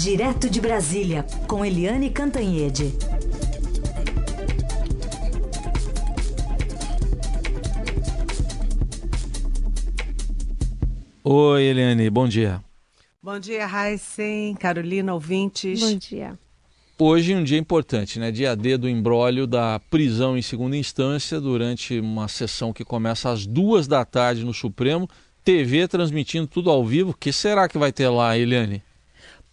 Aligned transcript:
Direto 0.00 0.48
de 0.48 0.60
Brasília, 0.60 1.26
com 1.48 1.64
Eliane 1.64 2.08
Cantanhede. 2.08 2.94
Oi, 11.24 11.62
Eliane, 11.64 12.08
bom 12.10 12.28
dia. 12.28 12.62
Bom 13.20 13.40
dia, 13.40 13.66
Heisen, 13.66 14.54
Carolina, 14.54 15.12
ouvintes. 15.12 15.80
Bom 15.80 15.98
dia. 15.98 16.38
Hoje 16.96 17.34
um 17.34 17.42
dia 17.42 17.58
importante, 17.58 18.20
né? 18.20 18.30
Dia 18.30 18.54
D 18.54 18.76
do 18.76 18.88
embrólio 18.88 19.48
da 19.48 19.80
prisão 19.90 20.38
em 20.38 20.42
segunda 20.42 20.76
instância 20.76 21.40
durante 21.40 21.98
uma 21.98 22.28
sessão 22.28 22.72
que 22.72 22.84
começa 22.84 23.30
às 23.30 23.44
duas 23.44 23.88
da 23.88 24.04
tarde 24.04 24.44
no 24.44 24.54
Supremo. 24.54 25.08
TV 25.42 25.88
transmitindo 25.88 26.46
tudo 26.46 26.70
ao 26.70 26.86
vivo. 26.86 27.10
O 27.10 27.14
que 27.14 27.32
será 27.32 27.68
que 27.68 27.76
vai 27.76 27.90
ter 27.90 28.08
lá, 28.08 28.38
Eliane? 28.38 28.80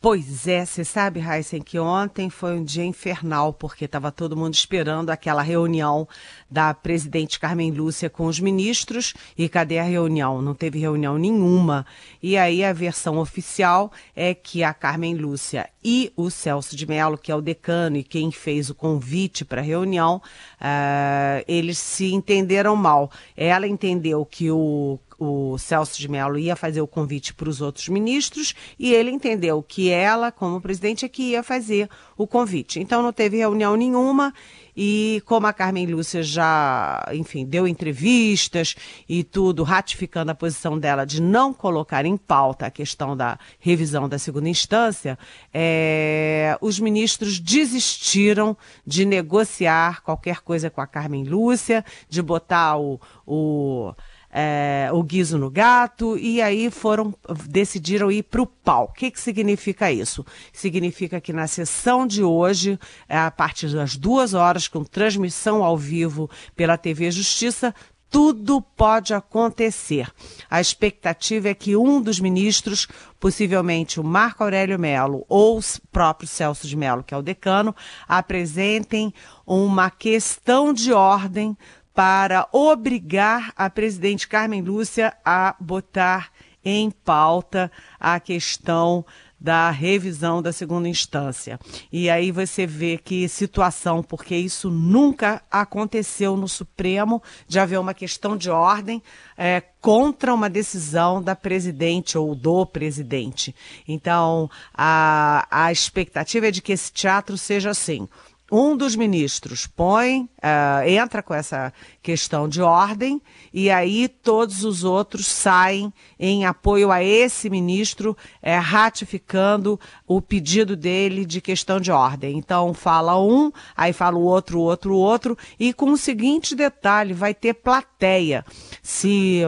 Pois 0.06 0.48
é, 0.48 0.64
você 0.64 0.86
sabe, 0.86 1.20
Heisen, 1.20 1.64
que 1.64 1.80
ontem 1.80 2.30
foi 2.30 2.60
um 2.60 2.64
dia 2.64 2.86
infernal, 2.86 3.52
porque 3.52 3.86
estava 3.86 4.12
todo 4.12 4.38
mundo 4.38 4.54
esperando 4.54 5.10
aquela 5.10 5.42
reunião 5.42 6.08
da 6.48 6.76
presidente 6.76 7.40
Carmen 7.40 7.72
Lúcia 7.72 8.08
com 8.08 8.28
os 8.28 8.40
ministros. 8.40 9.16
E 9.36 9.50
cadê 9.50 9.80
a 9.80 9.84
reunião? 9.84 10.44
Não 10.44 10.54
teve 10.54 10.78
reunião 10.78 11.18
nenhuma. 11.18 11.88
E 12.22 12.38
aí 12.38 12.64
a 12.64 12.72
versão 12.72 13.18
oficial 13.18 13.92
é 14.16 14.36
que 14.36 14.64
a 14.64 14.76
Carmen 14.76 15.16
Lúcia 15.16 15.68
e 15.84 16.14
o 16.16 16.30
Celso 16.30 16.76
de 16.76 16.86
Mello, 16.86 17.18
que 17.18 17.32
é 17.32 17.36
o 17.36 17.42
decano 17.42 17.98
e 17.98 18.04
quem 18.04 18.32
fez 18.32 18.70
o 18.70 18.76
convite 18.76 19.44
para 19.44 19.62
a 19.62 19.64
reunião, 19.64 20.22
uh, 20.62 21.44
eles 21.48 21.80
se 21.80 22.14
entenderam 22.14 22.76
mal. 22.76 23.10
Ela 23.36 23.68
entendeu 23.68 24.24
que 24.24 24.52
o 24.52 25.00
o 25.18 25.58
Celso 25.58 26.00
de 26.00 26.10
Mello 26.10 26.38
ia 26.38 26.56
fazer 26.56 26.82
o 26.82 26.88
convite 26.88 27.34
para 27.34 27.50
os 27.50 27.62
outros 27.62 27.88
ministros 27.90 28.54
e 28.78 28.94
ele 28.94 29.12
entendeu 29.12 29.64
que 29.64 29.90
ela, 29.90 30.32
como 30.32 30.62
presidente, 30.62 31.06
é 31.06 31.10
que 31.10 31.32
ia 31.32 31.44
fazer 31.44 31.90
o 32.18 32.28
convite. 32.28 32.80
Então 32.80 33.02
não 33.02 33.14
teve 33.14 33.38
reunião 33.38 33.76
nenhuma 33.76 34.34
e 34.76 35.22
como 35.26 35.48
a 35.48 35.54
Carmen 35.54 35.86
Lúcia 35.86 36.22
já, 36.22 37.08
enfim, 37.14 37.46
deu 37.46 37.66
entrevistas 37.68 38.76
e 39.08 39.24
tudo, 39.24 39.64
ratificando 39.64 40.32
a 40.32 40.36
posição 40.36 40.78
dela 40.78 41.06
de 41.06 41.22
não 41.22 41.54
colocar 41.54 42.06
em 42.06 42.18
pauta 42.18 42.66
a 42.66 42.72
questão 42.72 43.16
da 43.16 43.40
revisão 43.60 44.10
da 44.10 44.20
segunda 44.20 44.50
instância, 44.50 45.18
é, 45.54 46.58
os 46.60 46.80
ministros 46.80 47.40
desistiram 47.40 48.58
de 48.86 49.06
negociar 49.06 50.02
qualquer 50.04 50.42
coisa 50.42 50.70
com 50.70 50.82
a 50.82 50.88
Carmen 50.88 51.24
Lúcia, 51.24 51.86
de 52.10 52.22
botar 52.22 52.78
o, 52.78 53.00
o 53.26 53.94
é, 54.38 54.90
o 54.92 55.02
guiso 55.02 55.38
no 55.38 55.50
gato 55.50 56.18
e 56.18 56.42
aí 56.42 56.70
foram 56.70 57.14
decidiram 57.48 58.12
ir 58.12 58.24
para 58.24 58.42
o 58.42 58.46
pau. 58.46 58.90
O 58.92 58.94
que, 58.94 59.10
que 59.10 59.20
significa 59.20 59.90
isso? 59.90 60.26
Significa 60.52 61.22
que 61.22 61.32
na 61.32 61.48
sessão 61.48 62.06
de 62.06 62.22
hoje, 62.22 62.78
é, 63.08 63.18
a 63.18 63.32
partir 63.32 63.70
das 63.70 63.96
duas 63.96 64.34
horas, 64.34 64.68
com 64.68 64.84
transmissão 64.84 65.64
ao 65.64 65.78
vivo 65.78 66.30
pela 66.54 66.78
TV 66.78 67.10
Justiça, 67.12 67.74
tudo 68.10 68.62
pode 68.62 69.14
acontecer. 69.14 70.12
A 70.50 70.60
expectativa 70.60 71.48
é 71.48 71.54
que 71.54 71.78
um 71.78 72.02
dos 72.02 72.20
ministros, 72.20 72.90
possivelmente 73.20 74.02
o 74.02 74.04
Marco 74.04 74.44
Aurélio 74.44 74.78
Melo 74.78 75.26
ou 75.30 75.60
o 75.60 75.64
próprio 75.94 76.28
Celso 76.28 76.68
de 76.68 76.76
Melo, 76.76 77.04
que 77.04 77.14
é 77.14 77.18
o 77.18 77.22
decano, 77.22 77.74
apresentem 78.06 79.14
uma 79.46 79.90
questão 79.90 80.74
de 80.74 80.92
ordem 80.92 81.58
para 81.96 82.48
obrigar 82.52 83.54
a 83.56 83.70
presidente 83.70 84.28
Carmen 84.28 84.62
Lúcia 84.62 85.16
a 85.24 85.56
botar 85.60 86.30
em 86.64 86.92
pauta 86.92 87.72
a 87.98 88.20
questão 88.20 89.06
da 89.40 89.70
revisão 89.70 90.42
da 90.42 90.52
segunda 90.52 90.90
instância. 90.90 91.60
E 91.92 92.10
aí 92.10 92.32
você 92.32 92.66
vê 92.66 92.98
que 92.98 93.30
situação, 93.30 94.02
porque 94.02 94.36
isso 94.36 94.72
nunca 94.72 95.42
aconteceu 95.52 96.36
no 96.36 96.48
Supremo, 96.48 97.22
de 97.48 97.60
haver 97.60 97.80
uma 97.80 97.94
questão 97.94 98.36
de 98.36 98.50
ordem 98.50 99.04
é, 99.38 99.62
contra 99.80 100.34
uma 100.34 100.50
decisão 100.50 101.22
da 101.22 101.36
presidente 101.36 102.18
ou 102.18 102.34
do 102.34 102.66
presidente. 102.66 103.56
Então, 103.88 104.50
a, 104.74 105.48
a 105.52 105.72
expectativa 105.72 106.48
é 106.48 106.52
de 106.52 106.62
que 106.62 106.74
esse 106.74 106.92
teatro 106.92 107.38
seja 107.38 107.70
assim 107.70 108.10
um 108.52 108.78
dos 108.78 108.96
ministros 108.96 109.66
põe, 109.66 110.22
uh, 110.22 110.88
entra 110.88 111.24
com 111.24 111.34
essa 111.34 111.74
questão 112.02 112.48
de 112.48 112.62
ordem, 112.62 113.20
e 113.52 113.72
aí 113.72 114.08
todos 114.08 114.64
os 114.64 114.84
outros 114.84 115.26
saem 115.26 115.92
em 116.20 116.46
apoio 116.46 116.92
a 116.92 117.04
esse 117.04 117.50
ministro, 117.50 118.16
é, 118.42 118.58
ratificando 118.58 119.80
o 120.08 120.22
pedido 120.22 120.76
dele 120.76 121.26
de 121.26 121.42
questão 121.42 121.80
de 121.80 121.92
ordem. 121.92 122.38
Então 122.38 122.74
fala 122.74 123.20
um, 123.20 123.52
aí 123.76 123.92
fala 123.92 124.18
o 124.18 124.24
outro, 124.24 124.60
o 124.60 124.62
outro, 124.62 124.94
o 124.94 124.98
outro, 124.98 125.38
e 125.60 125.74
com 125.74 125.92
o 125.92 125.98
seguinte 125.98 126.56
detalhe: 126.56 127.14
vai 127.14 127.34
ter 127.34 127.54
plateia. 127.56 128.46
Se. 128.82 129.42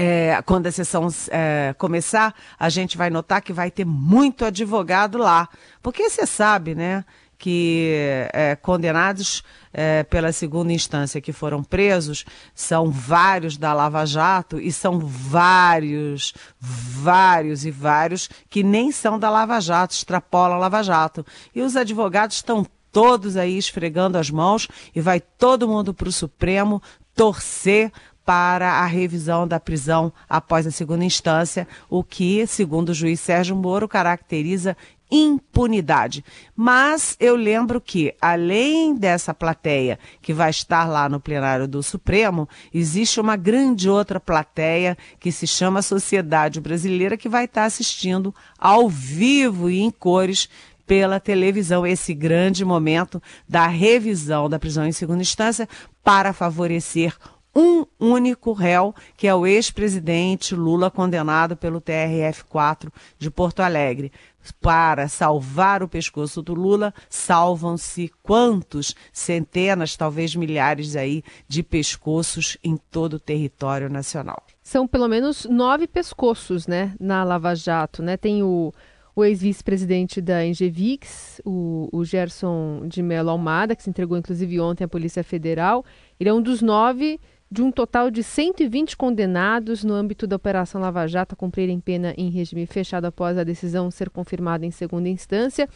É, 0.00 0.40
quando 0.46 0.68
a 0.68 0.70
sessão 0.70 1.08
é, 1.28 1.74
começar, 1.76 2.32
a 2.56 2.68
gente 2.68 2.96
vai 2.96 3.10
notar 3.10 3.42
que 3.42 3.52
vai 3.52 3.68
ter 3.68 3.84
muito 3.84 4.44
advogado 4.44 5.18
lá. 5.18 5.48
Porque 5.82 6.08
você 6.08 6.24
sabe, 6.24 6.72
né? 6.72 7.04
Que 7.38 8.28
é, 8.32 8.56
condenados 8.56 9.44
é, 9.72 10.02
pela 10.02 10.32
segunda 10.32 10.72
instância 10.72 11.20
que 11.20 11.32
foram 11.32 11.62
presos 11.62 12.24
são 12.54 12.90
vários 12.90 13.56
da 13.56 13.72
Lava 13.72 14.04
Jato 14.04 14.60
e 14.60 14.72
são 14.72 14.98
vários, 14.98 16.34
vários 16.60 17.64
e 17.64 17.70
vários 17.70 18.28
que 18.50 18.62
nem 18.62 18.90
são 18.90 19.18
da 19.18 19.30
Lava 19.30 19.60
Jato, 19.60 19.94
extrapolam 19.94 20.56
a 20.56 20.60
Lava 20.60 20.82
Jato. 20.82 21.24
E 21.54 21.62
os 21.62 21.76
advogados 21.76 22.36
estão 22.36 22.66
todos 22.90 23.36
aí 23.36 23.56
esfregando 23.56 24.18
as 24.18 24.30
mãos 24.30 24.66
e 24.94 25.00
vai 25.00 25.20
todo 25.20 25.68
mundo 25.68 25.94
para 25.94 26.08
o 26.08 26.12
Supremo 26.12 26.82
torcer 27.14 27.92
para 28.28 28.72
a 28.72 28.84
revisão 28.84 29.48
da 29.48 29.58
prisão 29.58 30.12
após 30.28 30.66
a 30.66 30.70
segunda 30.70 31.02
instância, 31.02 31.66
o 31.88 32.04
que, 32.04 32.46
segundo 32.46 32.90
o 32.90 32.94
juiz 32.94 33.20
Sérgio 33.20 33.56
Moro, 33.56 33.88
caracteriza 33.88 34.76
impunidade. 35.10 36.24
Mas 36.54 37.16
eu 37.18 37.36
lembro 37.36 37.80
que, 37.80 38.14
além 38.20 38.94
dessa 38.94 39.32
plateia 39.32 39.98
que 40.20 40.32
vai 40.32 40.50
estar 40.50 40.88
lá 40.88 41.08
no 41.08 41.20
plenário 41.20 41.66
do 41.66 41.82
Supremo, 41.82 42.48
existe 42.72 43.20
uma 43.20 43.36
grande 43.36 43.88
outra 43.88 44.20
plateia 44.20 44.96
que 45.18 45.32
se 45.32 45.46
chama 45.46 45.82
Sociedade 45.82 46.60
Brasileira, 46.60 47.16
que 47.16 47.28
vai 47.28 47.44
estar 47.44 47.64
assistindo 47.64 48.34
ao 48.58 48.88
vivo 48.88 49.70
e 49.70 49.80
em 49.80 49.90
cores 49.90 50.48
pela 50.86 51.20
televisão 51.20 51.86
esse 51.86 52.14
grande 52.14 52.64
momento 52.64 53.22
da 53.46 53.66
revisão 53.66 54.48
da 54.48 54.58
prisão 54.58 54.86
em 54.86 54.92
segunda 54.92 55.20
instância 55.20 55.68
para 56.02 56.32
favorecer 56.32 57.14
um 57.58 57.84
único 57.98 58.52
réu, 58.52 58.94
que 59.16 59.26
é 59.26 59.34
o 59.34 59.44
ex-presidente 59.44 60.54
Lula, 60.54 60.90
condenado 60.90 61.56
pelo 61.56 61.80
TRF4 61.80 62.88
de 63.18 63.30
Porto 63.30 63.60
Alegre 63.60 64.12
para 64.60 65.08
salvar 65.08 65.82
o 65.82 65.88
pescoço 65.88 66.40
do 66.40 66.54
Lula, 66.54 66.94
salvam-se 67.10 68.10
quantos? 68.22 68.94
Centenas, 69.12 69.96
talvez 69.96 70.34
milhares 70.34 70.96
aí 70.96 71.22
de 71.46 71.62
pescoços 71.62 72.56
em 72.62 72.76
todo 72.76 73.14
o 73.14 73.20
território 73.20 73.90
nacional. 73.90 74.42
São 74.62 74.86
pelo 74.86 75.08
menos 75.08 75.44
nove 75.44 75.86
pescoços, 75.86 76.66
né, 76.66 76.94
na 77.00 77.24
Lava 77.24 77.54
Jato, 77.54 78.02
né? 78.02 78.16
Tem 78.16 78.42
o, 78.42 78.72
o 79.14 79.24
ex-vice-presidente 79.24 80.20
da 80.20 80.46
Engevix, 80.46 81.40
o, 81.44 81.88
o 81.92 82.04
Gerson 82.04 82.86
de 82.86 83.02
Mello 83.02 83.30
Almada, 83.30 83.74
que 83.74 83.82
se 83.82 83.90
entregou 83.90 84.16
inclusive 84.16 84.60
ontem 84.60 84.84
à 84.84 84.88
Polícia 84.88 85.24
Federal. 85.24 85.84
Ele 86.20 86.30
é 86.30 86.32
um 86.32 86.40
dos 86.40 86.62
nove 86.62 87.20
de 87.50 87.62
um 87.62 87.70
total 87.72 88.10
de 88.10 88.22
120 88.22 88.96
condenados 88.96 89.82
no 89.82 89.94
âmbito 89.94 90.26
da 90.26 90.36
Operação 90.36 90.80
Lava 90.80 91.06
Jato 91.06 91.34
a 91.34 91.36
cumprirem 91.36 91.80
pena 91.80 92.12
em 92.16 92.28
regime 92.30 92.66
fechado 92.66 93.06
após 93.06 93.38
a 93.38 93.44
decisão 93.44 93.90
ser 93.90 94.10
confirmada 94.10 94.66
em 94.66 94.70
segunda 94.70 95.08
instância. 95.08 95.68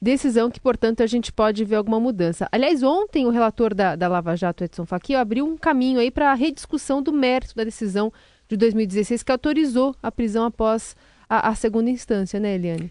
Decisão 0.00 0.50
que, 0.50 0.60
portanto, 0.60 1.02
a 1.02 1.06
gente 1.06 1.30
pode 1.30 1.64
ver 1.64 1.76
alguma 1.76 2.00
mudança. 2.00 2.48
Aliás, 2.50 2.82
ontem 2.82 3.26
o 3.26 3.30
relator 3.30 3.74
da, 3.74 3.96
da 3.96 4.08
Lava 4.08 4.34
Jato, 4.34 4.64
Edson 4.64 4.86
Fachin, 4.86 5.14
abriu 5.14 5.44
um 5.44 5.58
caminho 5.58 6.00
aí 6.00 6.10
para 6.10 6.30
a 6.30 6.34
rediscussão 6.34 7.02
do 7.02 7.12
mérito 7.12 7.54
da 7.54 7.64
decisão 7.64 8.10
de 8.48 8.56
2016 8.56 9.22
que 9.22 9.32
autorizou 9.32 9.94
a 10.02 10.10
prisão 10.10 10.44
após 10.44 10.96
a, 11.28 11.48
a 11.48 11.54
segunda 11.54 11.90
instância, 11.90 12.40
né, 12.40 12.54
Eliane? 12.54 12.90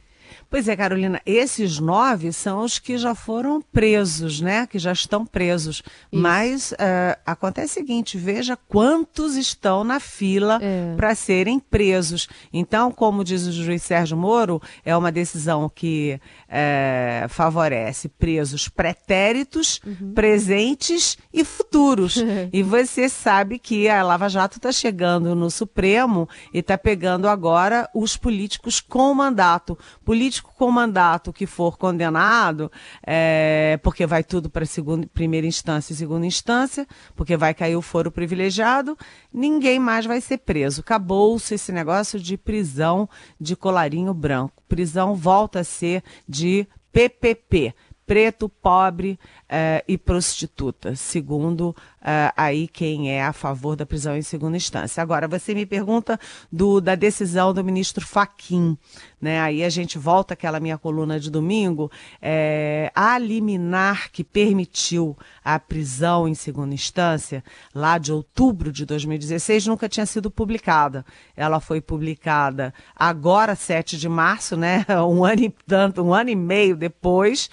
Pois 0.50 0.68
é, 0.68 0.76
Carolina, 0.76 1.22
esses 1.26 1.80
nove 1.80 2.32
são 2.32 2.62
os 2.64 2.80
que 2.80 2.98
já 2.98 3.14
foram 3.14 3.62
presos, 3.62 4.42
né? 4.42 4.68
Que 4.68 4.80
já 4.80 4.92
estão 4.92 5.26
presos. 5.26 5.84
Isso. 6.12 6.22
Mas 6.22 6.72
uh, 6.72 7.20
acontece 7.26 7.72
o 7.72 7.74
seguinte: 7.76 8.18
veja 8.18 8.58
quantos 8.68 9.36
estão 9.36 9.84
na 9.84 10.00
fila 10.00 10.60
é. 10.62 10.96
para 10.96 11.14
serem 11.16 11.60
presos. 11.60 12.28
Então, 12.52 12.92
como 12.92 13.24
diz 13.24 13.46
o 13.46 13.52
juiz 13.52 13.84
Sérgio 13.84 14.18
Moro, 14.18 14.62
é 14.84 14.96
uma 14.96 15.12
decisão 15.12 15.70
que 15.74 16.20
é, 16.48 17.26
favorece 17.30 18.10
presos 18.10 18.68
pretéritos, 18.68 19.80
uhum. 19.86 20.14
presentes 20.14 21.18
e 21.34 21.44
futuros. 21.44 22.18
e 22.52 22.64
você 22.64 23.08
sabe 23.08 23.60
que 23.60 23.88
a 23.88 24.02
Lava 24.04 24.30
Jato 24.30 24.58
está 24.58 24.72
chegando 24.72 25.36
no 25.36 25.50
Supremo 25.50 26.28
e 26.54 26.60
está 26.60 26.78
pegando 26.78 27.28
agora 27.28 27.90
os 27.94 28.18
políticos 28.18 28.80
com 28.80 29.14
mandato. 29.14 29.78
Político 30.20 30.54
com 30.54 30.70
mandato 30.70 31.32
que 31.32 31.46
for 31.46 31.78
condenado, 31.78 32.70
é, 33.08 33.80
porque 33.82 34.06
vai 34.06 34.22
tudo 34.22 34.50
para 34.50 34.66
primeira 35.14 35.48
instância 35.48 35.94
e 35.94 35.96
segunda 35.96 36.26
instância, 36.26 36.86
porque 37.16 37.38
vai 37.38 37.54
cair 37.54 37.78
o 37.78 37.82
foro 37.82 38.12
privilegiado, 38.12 38.98
ninguém 39.32 39.80
mais 39.80 40.06
vai 40.06 40.20
ser 40.20 40.40
preso. 40.40 40.82
Acabou-se 40.82 41.56
esse 41.56 41.72
negócio 41.72 42.20
de 42.20 42.36
prisão 42.36 43.08
de 43.40 43.56
colarinho 43.56 44.14
branco. 44.14 44.62
Prisão 44.68 45.16
volta 45.16 45.62
a 45.62 45.64
ser 45.64 46.04
de 46.28 46.68
PPP 46.92 47.74
preto, 48.10 48.50
pobre 48.50 49.20
uh, 49.50 49.84
e 49.88 49.98
prostituta, 49.98 50.96
segundo 50.96 51.70
uh, 51.70 52.32
aí 52.38 52.68
quem 52.68 53.12
é 53.12 53.24
a 53.24 53.34
favor 53.34 53.76
da 53.76 53.86
prisão 53.86 54.16
em 54.16 54.22
segunda 54.22 54.56
instância. 54.56 55.02
Agora, 55.02 55.28
você 55.28 55.54
me 55.54 55.66
pergunta 55.66 56.20
do, 56.52 56.80
da 56.80 56.96
decisão 56.96 57.54
do 57.54 57.64
ministro 57.64 58.06
Faquim, 58.06 58.78
né? 59.20 59.42
Aí 59.42 59.64
a 59.64 59.70
gente 59.70 59.98
volta 59.98 60.34
àquela 60.34 60.60
minha 60.60 60.78
coluna 60.78 61.20
de 61.20 61.30
domingo, 61.32 61.92
é, 62.22 62.92
a 62.96 63.18
liminar 63.18 64.12
que 64.12 64.24
permitiu 64.24 65.18
a 65.44 65.60
prisão 65.60 66.28
em 66.28 66.36
segunda 66.36 66.74
instância, 66.74 67.44
lá 67.74 67.98
de 67.98 68.14
outubro 68.14 68.72
de 68.72 68.86
2016, 68.86 69.68
nunca 69.68 69.90
tinha 69.90 70.06
sido 70.06 70.30
publicada. 70.30 71.06
Ela 71.36 71.60
foi 71.60 71.82
publicada 71.82 72.74
agora, 72.96 73.56
7 73.56 73.98
de 73.98 74.08
março, 74.08 74.56
né? 74.56 74.86
Um 75.10 75.24
ano 75.26 75.44
e 75.44 75.50
tanto, 75.66 76.04
um 76.04 76.14
ano 76.14 76.30
e 76.30 76.36
meio 76.36 76.76
depois 76.76 77.50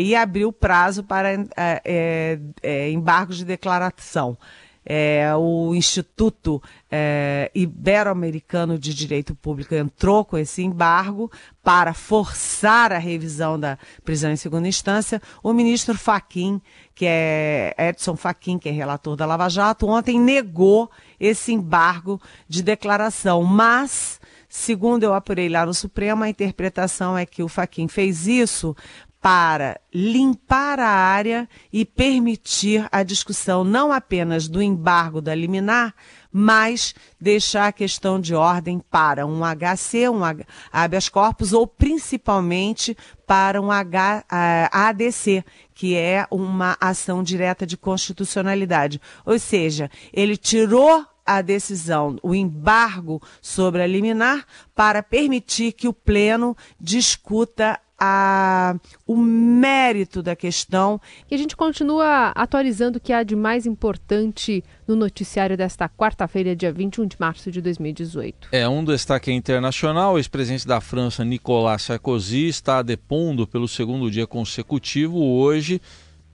e 0.00 0.14
abriu 0.14 0.52
prazo 0.52 0.87
para 1.04 1.32
é, 1.32 1.46
é, 1.56 2.38
é, 2.62 2.90
embargos 2.90 3.36
de 3.36 3.44
declaração. 3.44 4.36
É, 4.90 5.34
o 5.36 5.74
Instituto 5.74 6.62
é, 6.90 7.50
Ibero-Americano 7.54 8.78
de 8.78 8.94
Direito 8.94 9.34
Público 9.34 9.74
entrou 9.74 10.24
com 10.24 10.38
esse 10.38 10.62
embargo 10.62 11.30
para 11.62 11.92
forçar 11.92 12.90
a 12.90 12.96
revisão 12.96 13.60
da 13.60 13.78
prisão 14.02 14.30
em 14.30 14.36
segunda 14.36 14.66
instância. 14.66 15.20
O 15.42 15.52
ministro 15.52 15.94
Faquim, 15.94 16.58
que 16.94 17.04
é 17.06 17.74
Edson 17.76 18.16
Faquim, 18.16 18.58
que 18.58 18.70
é 18.70 18.72
relator 18.72 19.14
da 19.14 19.26
Lava 19.26 19.50
Jato, 19.50 19.86
ontem 19.86 20.18
negou 20.18 20.90
esse 21.20 21.52
embargo 21.52 22.18
de 22.48 22.62
declaração, 22.62 23.44
mas 23.44 24.18
Segundo 24.50 25.02
eu 25.02 25.12
apurei 25.12 25.46
lá 25.46 25.66
no 25.66 25.74
Supremo, 25.74 26.24
a 26.24 26.28
interpretação 26.28 27.18
é 27.18 27.26
que 27.26 27.42
o 27.42 27.48
Faquin 27.48 27.86
fez 27.86 28.26
isso 28.26 28.74
para 29.20 29.80
limpar 29.92 30.78
a 30.78 30.88
área 30.88 31.48
e 31.72 31.84
permitir 31.84 32.86
a 32.92 33.02
discussão 33.02 33.64
não 33.64 33.92
apenas 33.92 34.46
do 34.46 34.62
embargo 34.62 35.20
da 35.20 35.34
liminar, 35.34 35.92
mas 36.32 36.94
deixar 37.20 37.66
a 37.68 37.72
questão 37.72 38.20
de 38.20 38.34
ordem 38.34 38.78
para 38.78 39.26
um 39.26 39.40
HC, 39.40 40.08
um 40.08 40.20
habeas 40.72 41.08
corpus, 41.08 41.52
ou 41.52 41.66
principalmente 41.66 42.96
para 43.26 43.60
um 43.60 43.72
H, 43.72 44.24
ADC, 44.70 45.44
que 45.74 45.96
é 45.96 46.26
uma 46.30 46.76
ação 46.80 47.22
direta 47.22 47.66
de 47.66 47.76
constitucionalidade. 47.76 49.00
Ou 49.26 49.38
seja, 49.38 49.90
ele 50.12 50.36
tirou 50.36 51.04
a 51.26 51.42
decisão, 51.42 52.18
o 52.22 52.34
embargo 52.34 53.20
sobre 53.42 53.82
a 53.82 53.86
liminar, 53.86 54.46
para 54.74 55.02
permitir 55.02 55.72
que 55.72 55.88
o 55.88 55.92
Pleno 55.92 56.56
discuta 56.80 57.78
a, 57.98 58.76
o 59.06 59.16
mérito 59.16 60.22
da 60.22 60.36
questão. 60.36 61.00
E 61.30 61.34
a 61.34 61.38
gente 61.38 61.56
continua 61.56 62.28
atualizando 62.34 62.98
o 62.98 63.00
que 63.00 63.12
há 63.12 63.22
de 63.22 63.34
mais 63.34 63.66
importante 63.66 64.62
no 64.86 64.94
noticiário 64.94 65.56
desta 65.56 65.88
quarta-feira, 65.88 66.54
dia 66.54 66.72
21 66.72 67.06
de 67.06 67.16
março 67.18 67.50
de 67.50 67.60
2018. 67.60 68.48
É, 68.52 68.68
um 68.68 68.84
destaque 68.84 69.32
internacional: 69.32 70.14
o 70.14 70.18
ex-presidente 70.18 70.66
da 70.66 70.80
França, 70.80 71.24
Nicolas 71.24 71.82
Sarkozy, 71.82 72.46
está 72.46 72.82
depondo 72.82 73.46
pelo 73.46 73.66
segundo 73.66 74.10
dia 74.10 74.26
consecutivo 74.26 75.18
hoje 75.18 75.80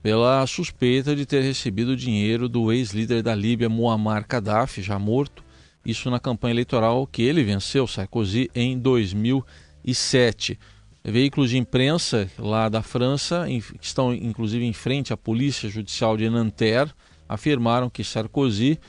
pela 0.03 0.45
suspeita 0.45 1.15
de 1.15 1.25
ter 1.25 1.41
recebido 1.41 1.97
dinheiro 1.97 2.47
do 2.47 2.71
ex-líder 2.71 3.23
da 3.23 3.33
Líbia, 3.33 3.67
Muammar 3.67 4.23
Gaddafi, 4.29 4.83
já 4.83 4.99
morto. 4.99 5.43
Isso 5.83 6.11
na 6.11 6.19
campanha 6.19 6.53
eleitoral 6.53 7.07
que 7.07 7.23
ele 7.23 7.43
venceu, 7.43 7.87
Sarkozy, 7.87 8.47
em 8.53 8.77
2007 8.77 10.59
veículos 11.11 11.51
de 11.51 11.57
imprensa 11.57 12.29
lá 12.37 12.67
da 12.67 12.81
França, 12.81 13.45
que 13.47 13.85
estão 13.85 14.13
inclusive 14.13 14.65
em 14.65 14.73
frente 14.73 15.13
à 15.13 15.17
Polícia 15.17 15.69
Judicial 15.69 16.17
de 16.17 16.29
Nanterre, 16.29 16.91
afirmaram 17.29 17.89
que 17.89 18.03
Sarkozy, 18.03 18.79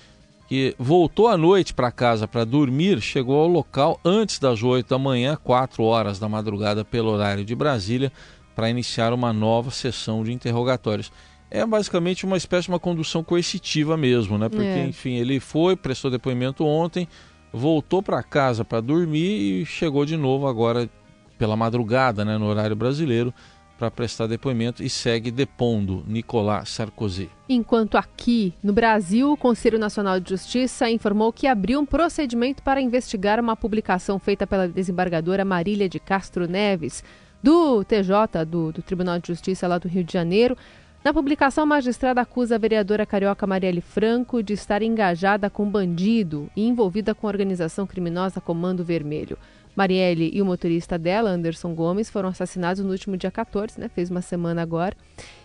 que 0.49 0.75
voltou 0.79 1.29
à 1.29 1.37
noite 1.37 1.75
para 1.75 1.91
casa 1.91 2.27
para 2.27 2.45
dormir, 2.45 3.01
chegou 3.01 3.41
ao 3.41 3.49
local 3.49 4.01
antes 4.05 4.39
das 4.39 4.63
8 4.63 4.89
da 4.89 4.99
manhã, 4.99 5.37
4 5.37 5.83
horas 5.83 6.19
da 6.19 6.29
madrugada 6.29 6.85
pelo 6.85 7.11
horário 7.11 7.45
de 7.45 7.55
Brasília, 7.55 8.11
para 8.55 8.71
iniciar 8.71 9.13
uma 9.13 9.33
nova 9.33 9.71
sessão 9.71 10.25
de 10.25 10.33
interrogatórios. 10.33 11.13
É 11.51 11.65
basicamente 11.67 12.25
uma 12.25 12.37
espécie 12.37 12.65
de 12.65 12.71
uma 12.71 12.81
condução 12.81 13.23
coercitiva 13.23 13.97
mesmo, 13.97 14.39
né? 14.39 14.49
Porque, 14.49 14.65
é. 14.65 14.87
enfim, 14.87 15.17
ele 15.17 15.39
foi, 15.39 15.77
prestou 15.77 16.11
depoimento 16.11 16.65
ontem, 16.65 17.07
voltou 17.53 18.03
para 18.03 18.23
casa 18.23 18.65
para 18.65 18.81
dormir 18.81 19.63
e 19.63 19.67
chegou 19.67 20.05
de 20.07 20.17
novo 20.17 20.47
agora 20.47 20.89
pela 21.39 21.57
madrugada, 21.57 22.25
né, 22.25 22.39
no 22.39 22.47
horário 22.47 22.77
brasileiro, 22.77 23.33
para 23.79 23.91
prestar 23.91 24.27
depoimento 24.27 24.83
e 24.83 24.89
segue 24.89 25.31
depondo 25.31 26.03
Nicolas 26.07 26.69
Sarkozy. 26.71 27.29
Enquanto 27.49 27.97
aqui 27.97 28.55
no 28.63 28.73
Brasil, 28.73 29.33
o 29.33 29.37
Conselho 29.37 29.79
Nacional 29.79 30.19
de 30.19 30.31
Justiça 30.31 30.89
informou 30.91 31.33
que 31.33 31.47
abriu 31.47 31.79
um 31.79 31.87
procedimento 31.87 32.63
para 32.63 32.81
investigar 32.81 33.39
uma 33.39 33.55
publicação 33.55 34.19
feita 34.19 34.47
pela 34.47 34.67
desembargadora 34.67 35.45
Marília 35.45 35.89
de 35.89 36.01
Castro 36.01 36.49
Neves, 36.49 37.05
do 37.43 37.85
TJ, 37.85 38.45
do, 38.47 38.73
do 38.73 38.83
Tribunal 38.83 39.19
de 39.19 39.29
Justiça 39.29 39.69
lá 39.69 39.79
do 39.79 39.89
Rio 39.89 40.03
de 40.03 40.13
Janeiro. 40.13 40.57
Na 41.05 41.13
publicação, 41.13 41.63
a 41.63 41.67
magistrada 41.67 42.21
acusa 42.21 42.57
a 42.57 42.59
vereadora 42.59 43.07
carioca 43.07 43.47
Marielle 43.47 43.81
Franco 43.81 44.43
de 44.43 44.55
estar 44.55 44.83
engajada 44.83 45.49
com 45.49 45.69
bandido 45.71 46.51
e 46.57 46.67
envolvida 46.67 47.15
com 47.15 47.29
a 47.29 47.31
organização 47.31 47.87
criminosa 47.87 48.41
Comando 48.41 48.83
Vermelho. 48.83 49.39
Marielle 49.77 50.31
e 50.33 50.41
o 50.41 50.47
motorista 50.47 50.99
dela, 50.99 51.31
Anderson 51.31 51.75
Gomes, 51.75 52.09
foram 52.09 52.31
assassinados 52.31 52.83
no 52.83 52.91
último 52.91 53.17
dia 53.17 53.31
14, 53.31 53.79
né? 53.79 53.89
Fez 53.89 54.11
uma 54.11 54.23
semana 54.23 54.63
agora. 54.63 54.97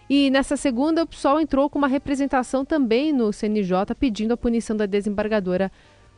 E 0.09 0.29
nessa 0.29 0.55
segunda, 0.55 1.03
o 1.03 1.07
PSOL 1.07 1.39
entrou 1.39 1.69
com 1.69 1.77
uma 1.77 1.87
representação 1.87 2.63
também 2.63 3.11
no 3.11 3.31
CNJ 3.31 3.93
pedindo 3.99 4.33
a 4.33 4.37
punição 4.37 4.75
da 4.75 4.85
desembargadora 4.85 5.71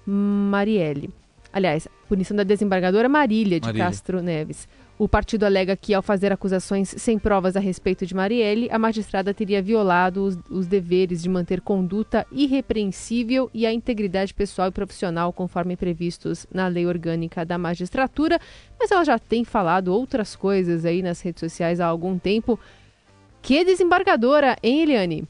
Marielle. 0.05 1.09
Aliás, 1.51 1.87
punição 2.07 2.35
da 2.35 2.43
desembargadora 2.43 3.09
Marília 3.09 3.59
de 3.59 3.67
Marília. 3.67 3.85
Castro 3.85 4.21
Neves. 4.21 4.67
O 5.03 5.07
partido 5.09 5.43
alega 5.43 5.75
que, 5.75 5.93
ao 5.93 6.01
fazer 6.01 6.31
acusações 6.31 6.95
sem 6.97 7.19
provas 7.19 7.57
a 7.57 7.59
respeito 7.59 8.05
de 8.05 8.15
Marielle, 8.15 8.69
a 8.71 8.79
magistrada 8.79 9.33
teria 9.33 9.61
violado 9.61 10.23
os, 10.23 10.37
os, 10.49 10.65
deveres 10.65 11.21
de 11.21 11.27
manter 11.27 11.59
conduta 11.59 12.25
irrepreensível 12.31 13.51
e 13.53 13.65
a 13.65 13.73
integridade 13.73 14.33
pessoal 14.33 14.69
e 14.69 14.71
profissional, 14.71 15.33
conforme 15.33 15.75
previstos 15.75 16.47
na 16.49 16.69
lei 16.69 16.87
orgânica 16.87 17.43
da 17.43 17.57
magistratura. 17.57 18.39
Mas 18.79 18.91
ela 18.91 19.03
já 19.03 19.19
tem 19.19 19.43
falado 19.43 19.89
outras 19.89 20.37
coisas 20.37 20.85
aí 20.85 21.01
nas 21.01 21.19
redes 21.19 21.41
sociais 21.41 21.81
há 21.81 21.85
algum 21.85 22.17
tempo. 22.17 22.57
Que 23.41 23.65
desembargadora, 23.65 24.55
hein, 24.63 24.83
Eliane? 24.83 25.27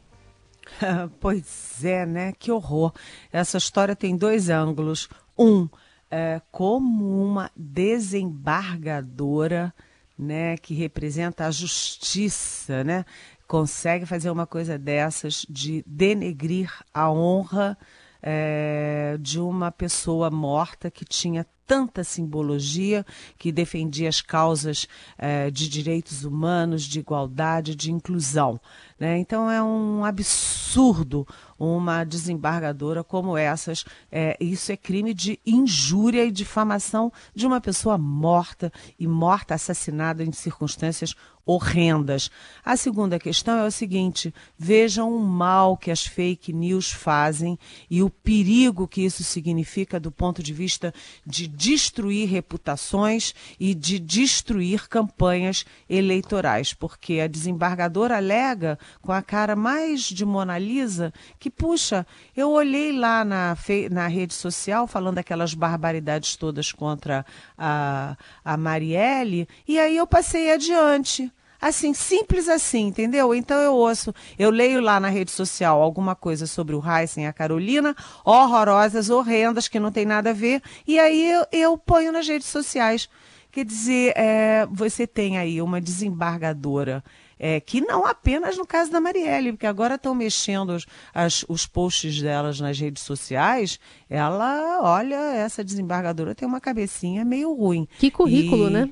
pois 1.20 1.84
é, 1.84 2.06
né? 2.06 2.32
Que 2.38 2.51
horror. 2.51 2.94
Essa 3.32 3.58
história 3.58 3.96
tem 3.96 4.15
dois 4.15 4.50
ângulos. 4.50 5.10
Um, 5.36 5.68
é, 6.15 6.39
como 6.51 7.25
uma 7.25 7.50
desembargadora, 7.55 9.74
né, 10.15 10.55
que 10.58 10.75
representa 10.75 11.48
a 11.48 11.51
justiça, 11.51 12.84
né, 12.84 13.03
consegue 13.48 14.05
fazer 14.05 14.29
uma 14.29 14.46
coisa 14.46 14.77
dessas 14.77 15.43
de 15.50 15.84
denegrir 15.88 16.72
a 16.93 17.12
honra 17.12 17.75
é, 18.22 19.17
de 19.20 19.39
uma 19.39 19.72
pessoa 19.72 20.29
morta 20.29 20.91
que 20.91 21.03
tinha 21.03 21.48
tanta 21.65 22.03
simbologia, 22.03 23.03
que 23.38 23.51
defendia 23.51 24.08
as 24.08 24.22
causas 24.22 24.88
é, 25.17 25.50
de 25.50 25.67
direitos 25.67 26.24
humanos, 26.24 26.84
de 26.84 27.00
igualdade, 27.00 27.75
de 27.75 27.91
inclusão. 27.91 28.62
Né? 29.00 29.17
Então 29.17 29.50
é 29.50 29.63
um 29.63 30.05
absurdo 30.05 31.27
uma 31.63 32.03
desembargadora 32.03 33.03
como 33.03 33.38
essas. 33.38 33.86
É, 34.12 34.38
isso 34.39 34.72
é 34.72 34.77
crime 34.77 35.13
de 35.13 35.39
injúria 35.46 36.25
e 36.25 36.32
difamação 36.32 37.12
de 37.34 37.48
uma 37.48 37.62
pessoa 37.62 37.98
morta 37.98 38.72
e 39.00 39.08
morta, 39.08 39.55
assassinada 39.55 40.24
em 40.24 40.32
circunstâncias 40.32 41.15
horrendas. 41.46 42.32
A 42.63 42.77
segunda 42.77 43.20
questão 43.20 43.58
é 43.58 43.65
o 43.65 43.72
seguinte: 43.72 44.34
vejam 44.58 45.13
o 45.15 45.20
mal 45.20 45.77
que 45.77 45.91
as 45.91 46.05
fake 46.05 46.53
news 46.53 46.91
fazem 46.91 47.58
e 47.89 48.01
o 48.01 48.10
perigo 48.10 48.88
que 48.88 49.01
isso 49.01 49.24
significa 49.24 50.00
do 50.00 50.12
ponto 50.12 50.41
de 50.41 50.53
vista 50.53 50.93
de 51.25 51.48
destruir 51.48 52.29
reputações 52.29 53.34
e 53.60 53.74
de 53.74 54.00
destruir 54.00 54.88
campanhas 54.88 55.65
eleitorais, 55.89 56.74
porque 56.74 57.20
a 57.20 57.27
desembargadora 57.27 58.17
alega 58.17 58.79
com 59.01 59.12
a 59.12 59.22
cara 59.22 59.55
mais 59.55 60.01
de 60.03 60.25
Mona 60.25 60.58
Lisa 60.58 61.13
que, 61.39 61.50
puxa, 61.57 62.05
eu 62.36 62.51
olhei 62.51 62.91
lá 62.91 63.24
na, 63.24 63.57
na 63.91 64.07
rede 64.07 64.33
social 64.33 64.88
falando 64.88 65.17
aquelas 65.17 65.53
barbaridades 65.53 66.36
todas 66.36 66.72
contra 66.72 67.25
a, 67.57 68.17
a 68.43 68.57
Marielle 68.57 69.48
e 69.67 69.79
aí 69.79 69.98
eu 69.98 70.07
passei 70.07 70.51
adiante. 70.51 71.31
Assim, 71.62 71.93
simples 71.93 72.50
assim, 72.50 72.88
entendeu? 72.88 73.33
Então 73.33 73.57
eu 73.62 73.74
ouço, 73.74 74.13
eu 74.38 74.50
leio 74.50 74.81
lá 74.81 75.00
na 75.00 75.07
rede 75.07 75.31
social 75.31 75.81
alguma 75.81 76.13
coisa 76.13 76.45
sobre 76.45 76.75
o 76.75 76.83
Heisen 76.86 77.24
e 77.24 77.27
a 77.27 77.31
Carolina, 77.31 77.95
horrorosas, 78.25 79.10
horrendas, 79.10 79.69
que 79.69 79.79
não 79.79 79.89
tem 79.89 80.05
nada 80.05 80.31
a 80.31 80.33
ver, 80.33 80.62
e 80.86 81.00
aí 81.00 81.31
eu, 81.31 81.48
eu 81.53 81.77
ponho 81.77 82.12
nas 82.12 82.27
redes 82.27 82.48
sociais. 82.50 83.07
Quer 83.50 83.63
dizer, 83.63 84.12
é, 84.17 84.67
você 84.69 85.07
tem 85.07 85.38
aí 85.38 85.62
uma 85.62 85.79
desembargadora 85.79 87.01
é, 87.45 87.59
que 87.59 87.81
não 87.81 88.05
apenas 88.05 88.57
no 88.57 88.65
caso 88.65 88.89
da 88.89 89.01
Marielle, 89.01 89.51
porque 89.51 89.67
agora 89.67 89.95
estão 89.95 90.15
mexendo 90.15 90.69
os, 90.69 90.85
as, 91.13 91.43
os 91.50 91.67
posts 91.67 92.21
delas 92.21 92.57
nas 92.62 92.79
redes 92.79 93.03
sociais. 93.03 93.77
Ela, 94.09 94.79
olha, 94.81 95.17
essa 95.35 95.62
desembargadora 95.62 96.33
tem 96.33 96.47
uma 96.47 96.62
cabecinha 96.62 97.25
meio 97.25 97.53
ruim. 97.53 97.85
Que 98.00 98.09
currículo, 98.09 98.69
e... 98.69 98.71
né? 98.71 98.89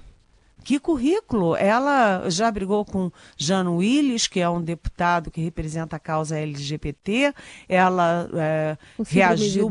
Que 0.64 0.80
currículo! 0.80 1.56
Ela 1.56 2.30
já 2.30 2.52
brigou 2.52 2.86
com 2.86 3.12
Jano 3.36 3.78
Willis, 3.78 4.28
que 4.28 4.40
é 4.40 4.50
um 4.50 4.62
deputado 4.62 5.32
que 5.32 5.42
representa 5.42 5.96
a 5.96 6.00
causa 6.00 6.38
LGBT. 6.38 7.34
Ela 7.68 8.30
é, 8.34 8.78
reagiu 9.08 9.70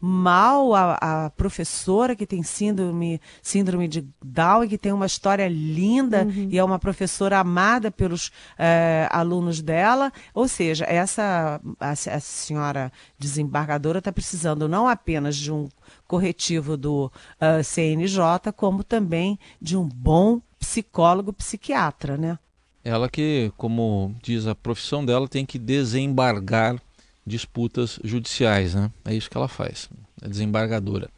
mal 0.00 0.74
à, 0.74 1.24
à, 1.24 1.30
professora 1.30 2.14
que 2.14 2.26
tem 2.26 2.42
síndrome, 2.42 3.20
síndrome 3.42 3.88
de 3.88 4.06
Down 4.24 4.64
e 4.64 4.68
que 4.68 4.78
tem 4.78 4.92
uma 4.92 5.06
história 5.06 5.48
linda 5.48 6.24
uhum. 6.24 6.48
e 6.50 6.58
é 6.58 6.64
uma 6.64 6.78
professora 6.78 7.38
amada 7.38 7.90
pelos 7.90 8.30
é, 8.56 9.08
alunos 9.10 9.60
dela. 9.60 10.12
Ou 10.32 10.46
seja, 10.46 10.84
essa 10.84 11.60
a, 11.80 11.90
a 11.90 12.20
senhora 12.20 12.92
desembargadora 13.18 13.98
está 13.98 14.12
precisando 14.12 14.68
não 14.68 14.86
apenas 14.86 15.36
de 15.36 15.52
um 15.52 15.68
corretivo 16.06 16.76
do 16.76 17.06
uh, 17.06 17.10
ah, 17.40 17.62
CNJ, 17.62 18.52
como 18.56 18.82
também 18.84 19.38
de 19.60 19.76
um 19.76 19.88
bom 19.88 20.40
psicólogo 20.58 21.32
psiquiatra, 21.32 22.16
né? 22.16 22.38
Ela 22.82 23.08
que, 23.08 23.52
como 23.56 24.14
diz 24.22 24.46
a 24.46 24.54
profissão 24.54 25.04
dela, 25.04 25.28
tem 25.28 25.44
que 25.44 25.58
desembargar 25.58 26.80
disputas 27.26 27.98
judiciais, 28.02 28.74
né? 28.74 28.90
É 29.04 29.14
isso 29.14 29.30
que 29.30 29.36
ela 29.36 29.48
faz, 29.48 29.88
é 30.22 30.28
desembargadora. 30.28 31.10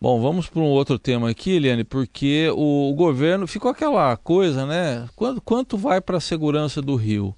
Bom, 0.00 0.20
vamos 0.20 0.48
para 0.48 0.60
um 0.60 0.66
outro 0.66 0.98
tema 0.98 1.30
aqui, 1.30 1.52
Eliane, 1.52 1.82
porque 1.82 2.50
o, 2.54 2.92
governo 2.94 3.46
ficou 3.46 3.70
aquela 3.70 4.14
coisa, 4.18 4.66
né? 4.66 5.08
Quanto, 5.16 5.40
quanto 5.40 5.78
vai 5.78 5.98
para 6.00 6.18
a 6.18 6.20
segurança 6.20 6.82
do 6.82 6.94
Rio? 6.94 7.34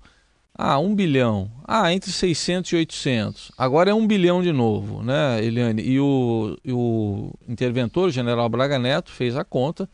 Ah, 0.58 0.78
um 0.78 0.94
bilhão. 0.94 1.50
Ah, 1.64 1.92
entre 1.92 2.10
600 2.10 2.72
e 2.72 2.76
800. 2.76 3.52
Agora 3.58 3.90
é 3.90 3.94
um 3.94 4.06
bilhão 4.06 4.42
de 4.42 4.52
novo, 4.52 5.02
né, 5.02 5.44
Eliane? 5.44 5.82
E 5.82 6.00
o, 6.00 6.56
e 6.64 6.72
o 6.72 7.30
interventor, 7.46 8.10
general 8.10 8.48
Braga 8.48 8.78
Neto, 8.78 9.10
fez 9.10 9.36
a 9.36 9.44
conta. 9.44 9.88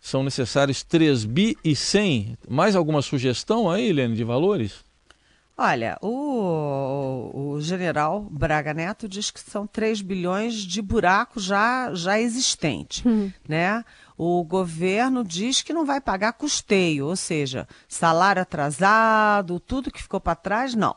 São 0.00 0.24
necessários 0.24 0.82
3 0.82 1.24
bi 1.24 1.56
e 1.64 1.76
100. 1.76 2.36
Mais 2.48 2.74
alguma 2.74 3.02
sugestão 3.02 3.70
aí, 3.70 3.88
Eliane, 3.88 4.16
de 4.16 4.24
valores? 4.24 4.84
Olha, 5.56 5.96
o, 6.02 7.52
o 7.52 7.60
general 7.60 8.26
Braga 8.28 8.74
Neto 8.74 9.08
diz 9.08 9.30
que 9.30 9.38
são 9.38 9.68
3 9.68 10.02
bilhões 10.02 10.56
de 10.56 10.82
buraco 10.82 11.38
já, 11.38 11.94
já 11.94 12.20
existente, 12.20 13.06
hum. 13.06 13.30
né? 13.48 13.84
O 14.16 14.42
governo 14.44 15.24
diz 15.24 15.62
que 15.62 15.72
não 15.72 15.84
vai 15.84 16.00
pagar 16.00 16.32
custeio, 16.34 17.06
ou 17.06 17.16
seja, 17.16 17.66
salário 17.88 18.42
atrasado, 18.42 19.60
tudo 19.60 19.90
que 19.90 20.02
ficou 20.02 20.20
para 20.20 20.34
trás, 20.36 20.74
não. 20.74 20.96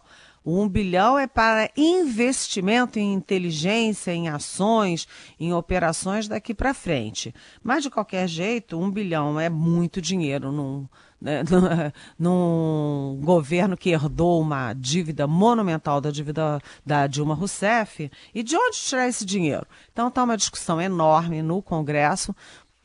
Um 0.50 0.70
bilhão 0.70 1.20
é 1.20 1.28
para 1.28 1.70
investimento 1.76 2.98
em 2.98 3.14
inteligência, 3.14 4.14
em 4.14 4.30
ações, 4.30 5.06
em 5.38 5.54
operações 5.54 6.26
daqui 6.26 6.54
para 6.54 6.74
frente. 6.74 7.36
Mas, 7.62 7.84
de 7.84 7.90
qualquer 7.90 8.30
jeito, 8.30 8.80
um 8.80 8.90
bilhão 8.90 9.38
é 9.38 9.50
muito 9.50 10.02
dinheiro 10.02 10.50
num, 10.50 10.88
né, 11.20 11.44
num 12.18 13.20
governo 13.22 13.76
que 13.76 13.90
herdou 13.90 14.40
uma 14.40 14.72
dívida 14.72 15.28
monumental 15.28 16.00
da 16.00 16.12
dívida 16.12 16.62
da 16.86 17.08
Dilma 17.08 17.36
Rousseff. 17.36 18.10
E 18.34 18.42
de 18.42 18.56
onde 18.56 18.78
tirar 18.78 19.06
esse 19.06 19.26
dinheiro? 19.26 19.68
Então 19.92 20.08
está 20.08 20.24
uma 20.24 20.38
discussão 20.38 20.80
enorme 20.80 21.42
no 21.42 21.62
Congresso 21.62 22.34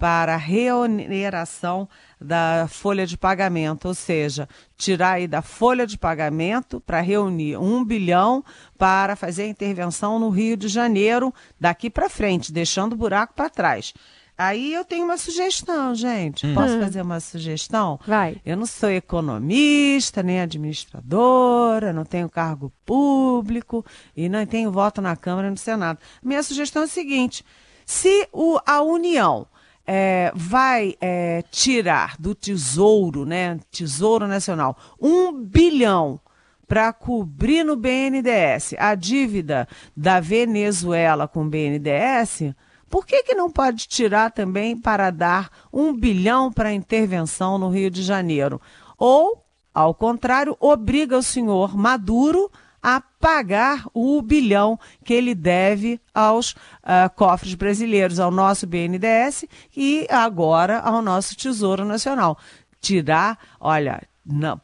para 0.02 0.34
a 0.34 0.36
reoneração 0.36 1.88
da 2.20 2.66
folha 2.68 3.06
de 3.06 3.16
pagamento, 3.16 3.86
ou 3.86 3.94
seja, 3.94 4.48
tirar 4.76 5.12
aí 5.12 5.28
da 5.28 5.42
folha 5.42 5.86
de 5.86 5.96
pagamento 5.96 6.80
para 6.80 7.00
reunir 7.00 7.56
um 7.56 7.84
bilhão 7.84 8.44
para 8.76 9.14
fazer 9.14 9.44
a 9.44 9.46
intervenção 9.46 10.18
no 10.18 10.28
Rio 10.28 10.56
de 10.56 10.66
Janeiro 10.66 11.32
daqui 11.60 11.88
para 11.88 12.08
frente, 12.08 12.52
deixando 12.52 12.94
o 12.94 12.96
buraco 12.96 13.32
para 13.34 13.48
trás. 13.48 13.94
Aí 14.36 14.74
eu 14.74 14.84
tenho 14.84 15.04
uma 15.04 15.16
sugestão, 15.16 15.94
gente. 15.94 16.48
Hum. 16.48 16.54
Posso 16.54 16.80
fazer 16.80 17.00
uma 17.00 17.20
sugestão? 17.20 18.00
Vai. 18.04 18.40
Eu 18.44 18.56
não 18.56 18.66
sou 18.66 18.90
economista, 18.90 20.20
nem 20.20 20.40
administradora, 20.40 21.92
não 21.92 22.04
tenho 22.04 22.28
cargo 22.28 22.72
público 22.84 23.86
e 24.16 24.28
não 24.28 24.44
tenho 24.46 24.72
voto 24.72 25.00
na 25.00 25.14
Câmara 25.14 25.46
e 25.46 25.50
no 25.52 25.56
Senado. 25.56 26.00
Minha 26.20 26.42
sugestão 26.42 26.82
é 26.82 26.86
a 26.86 26.88
seguinte: 26.88 27.44
se 27.86 28.26
o, 28.32 28.58
a 28.66 28.82
União 28.82 29.46
é, 29.86 30.32
vai 30.34 30.94
é, 31.00 31.42
tirar 31.50 32.16
do 32.18 32.34
Tesouro, 32.34 33.24
né, 33.24 33.58
Tesouro 33.70 34.26
Nacional, 34.26 34.76
um 35.00 35.32
bilhão 35.32 36.20
para 36.66 36.92
cobrir 36.92 37.64
no 37.64 37.76
BNDES 37.76 38.74
a 38.78 38.94
dívida 38.94 39.68
da 39.96 40.20
Venezuela 40.20 41.28
com 41.28 41.42
o 41.42 41.48
BNDES, 41.48 42.54
por 42.88 43.06
que, 43.06 43.22
que 43.22 43.34
não 43.34 43.50
pode 43.50 43.88
tirar 43.88 44.30
também 44.30 44.76
para 44.76 45.10
dar 45.10 45.50
um 45.72 45.94
bilhão 45.94 46.52
para 46.52 46.72
intervenção 46.72 47.58
no 47.58 47.70
Rio 47.70 47.90
de 47.90 48.02
Janeiro? 48.02 48.60
Ou, 48.98 49.42
ao 49.72 49.94
contrário, 49.94 50.56
obriga 50.60 51.16
o 51.16 51.22
senhor 51.22 51.76
Maduro 51.76 52.50
a 52.82 53.00
pagar 53.00 53.86
o 53.94 54.20
bilhão 54.20 54.78
que 55.04 55.14
ele 55.14 55.34
deve 55.34 56.00
aos 56.12 56.52
uh, 56.52 57.08
cofres 57.14 57.54
brasileiros, 57.54 58.18
ao 58.18 58.30
nosso 58.30 58.66
BNDES 58.66 59.44
e 59.76 60.06
agora 60.10 60.80
ao 60.80 61.00
nosso 61.00 61.36
Tesouro 61.36 61.84
Nacional. 61.84 62.36
Tirar, 62.80 63.38
olha, 63.60 64.02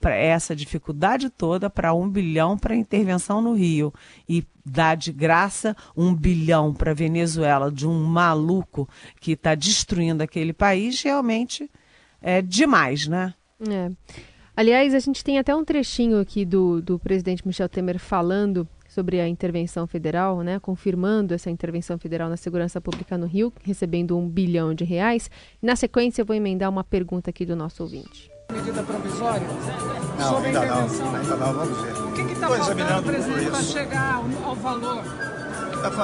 essa 0.04 0.56
dificuldade 0.56 1.30
toda 1.30 1.70
para 1.70 1.94
um 1.94 2.08
bilhão 2.08 2.58
para 2.58 2.74
intervenção 2.74 3.40
no 3.40 3.54
Rio 3.54 3.92
e 4.28 4.44
dar 4.64 4.96
de 4.96 5.12
graça 5.12 5.76
um 5.96 6.14
bilhão 6.14 6.74
para 6.74 6.94
Venezuela 6.94 7.70
de 7.70 7.86
um 7.86 8.04
maluco 8.04 8.88
que 9.20 9.32
está 9.32 9.54
destruindo 9.54 10.22
aquele 10.22 10.52
país 10.52 11.00
realmente 11.02 11.70
é 12.20 12.42
demais, 12.42 13.06
né? 13.06 13.34
É. 13.68 13.90
Aliás, 14.58 14.92
a 14.92 14.98
gente 14.98 15.22
tem 15.22 15.38
até 15.38 15.54
um 15.54 15.64
trechinho 15.64 16.20
aqui 16.20 16.44
do, 16.44 16.82
do 16.82 16.98
presidente 16.98 17.46
Michel 17.46 17.68
Temer 17.68 17.96
falando 17.96 18.66
sobre 18.88 19.20
a 19.20 19.28
intervenção 19.28 19.86
federal, 19.86 20.42
né, 20.42 20.58
confirmando 20.58 21.32
essa 21.32 21.48
intervenção 21.48 21.96
federal 21.96 22.28
na 22.28 22.36
segurança 22.36 22.80
pública 22.80 23.16
no 23.16 23.24
Rio, 23.24 23.52
recebendo 23.62 24.18
um 24.18 24.28
bilhão 24.28 24.74
de 24.74 24.82
reais. 24.82 25.30
Na 25.62 25.76
sequência, 25.76 26.22
eu 26.22 26.26
vou 26.26 26.34
emendar 26.34 26.68
uma 26.68 26.82
pergunta 26.82 27.30
aqui 27.30 27.46
do 27.46 27.54
nosso 27.54 27.84
ouvinte. 27.84 28.32
Medida 28.52 28.82
provisória? 28.82 29.46
Não, 30.18 30.28
sobre 30.28 30.48
ainda 30.48 30.66
não, 30.66 31.14
ainda 31.14 31.36
não, 31.36 31.52
vamos 31.52 31.80
ver. 31.80 31.92
O 31.92 32.12
que 32.12 32.32
está 32.32 32.48
faltando, 32.48 33.02
presidente, 33.04 33.50
para 33.50 33.62
chegar 33.62 34.14
ao, 34.16 34.48
ao 34.48 34.54
valor? 34.56 35.04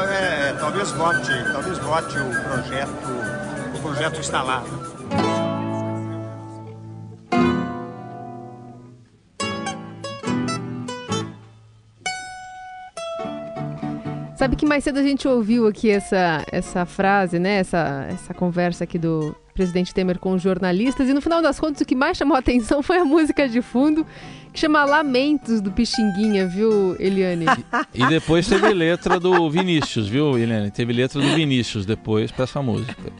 É, 0.08 0.50
é, 0.50 0.52
talvez 0.52 0.92
vote, 0.92 1.32
talvez 1.50 1.78
vote 1.78 2.18
o 2.18 2.44
projeto, 2.44 3.76
o 3.76 3.82
projeto 3.82 4.20
instalado. 4.20 4.93
Sabe 14.44 14.56
que 14.56 14.66
mais 14.66 14.84
cedo 14.84 14.98
a 14.98 15.02
gente 15.02 15.26
ouviu 15.26 15.66
aqui 15.66 15.88
essa, 15.88 16.44
essa 16.52 16.84
frase, 16.84 17.38
né? 17.38 17.60
Essa, 17.60 18.06
essa 18.10 18.34
conversa 18.34 18.84
aqui 18.84 18.98
do 18.98 19.34
presidente 19.54 19.94
Temer 19.94 20.18
com 20.18 20.34
os 20.34 20.42
jornalistas. 20.42 21.08
E 21.08 21.14
no 21.14 21.22
final 21.22 21.40
das 21.40 21.58
contas, 21.58 21.80
o 21.80 21.84
que 21.86 21.94
mais 21.94 22.18
chamou 22.18 22.36
a 22.36 22.40
atenção 22.40 22.82
foi 22.82 22.98
a 22.98 23.06
música 23.06 23.48
de 23.48 23.62
fundo, 23.62 24.06
que 24.52 24.60
chama 24.60 24.84
Lamentos 24.84 25.62
do 25.62 25.72
Pixinguinha, 25.72 26.46
viu, 26.46 26.94
Eliane? 27.00 27.46
E, 27.94 28.02
e 28.02 28.06
depois 28.06 28.46
teve 28.46 28.70
letra 28.74 29.18
do 29.18 29.48
Vinícius, 29.48 30.08
viu, 30.08 30.38
Eliane? 30.38 30.70
Teve 30.70 30.92
letra 30.92 31.22
do 31.22 31.34
Vinícius 31.34 31.86
depois 31.86 32.30
para 32.30 32.44
essa 32.44 32.60
música. 32.60 33.10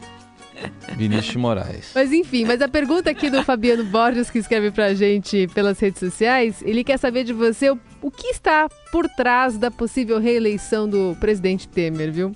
Vinícius 0.95 1.35
Moraes. 1.35 1.91
Mas 1.93 2.13
enfim, 2.13 2.45
mas 2.45 2.61
a 2.61 2.67
pergunta 2.67 3.09
aqui 3.09 3.29
do 3.29 3.43
Fabiano 3.43 3.83
Borges, 3.83 4.29
que 4.29 4.37
escreve 4.37 4.71
pra 4.71 4.93
gente 4.93 5.47
pelas 5.53 5.79
redes 5.79 5.99
sociais, 5.99 6.61
ele 6.63 6.83
quer 6.83 6.97
saber 6.97 7.23
de 7.23 7.33
você 7.33 7.71
o, 7.71 7.79
o 8.05 8.11
que 8.11 8.27
está 8.27 8.69
por 8.91 9.09
trás 9.09 9.57
da 9.57 9.71
possível 9.71 10.19
reeleição 10.19 10.87
do 10.87 11.17
presidente 11.19 11.67
Temer, 11.67 12.11
viu? 12.11 12.35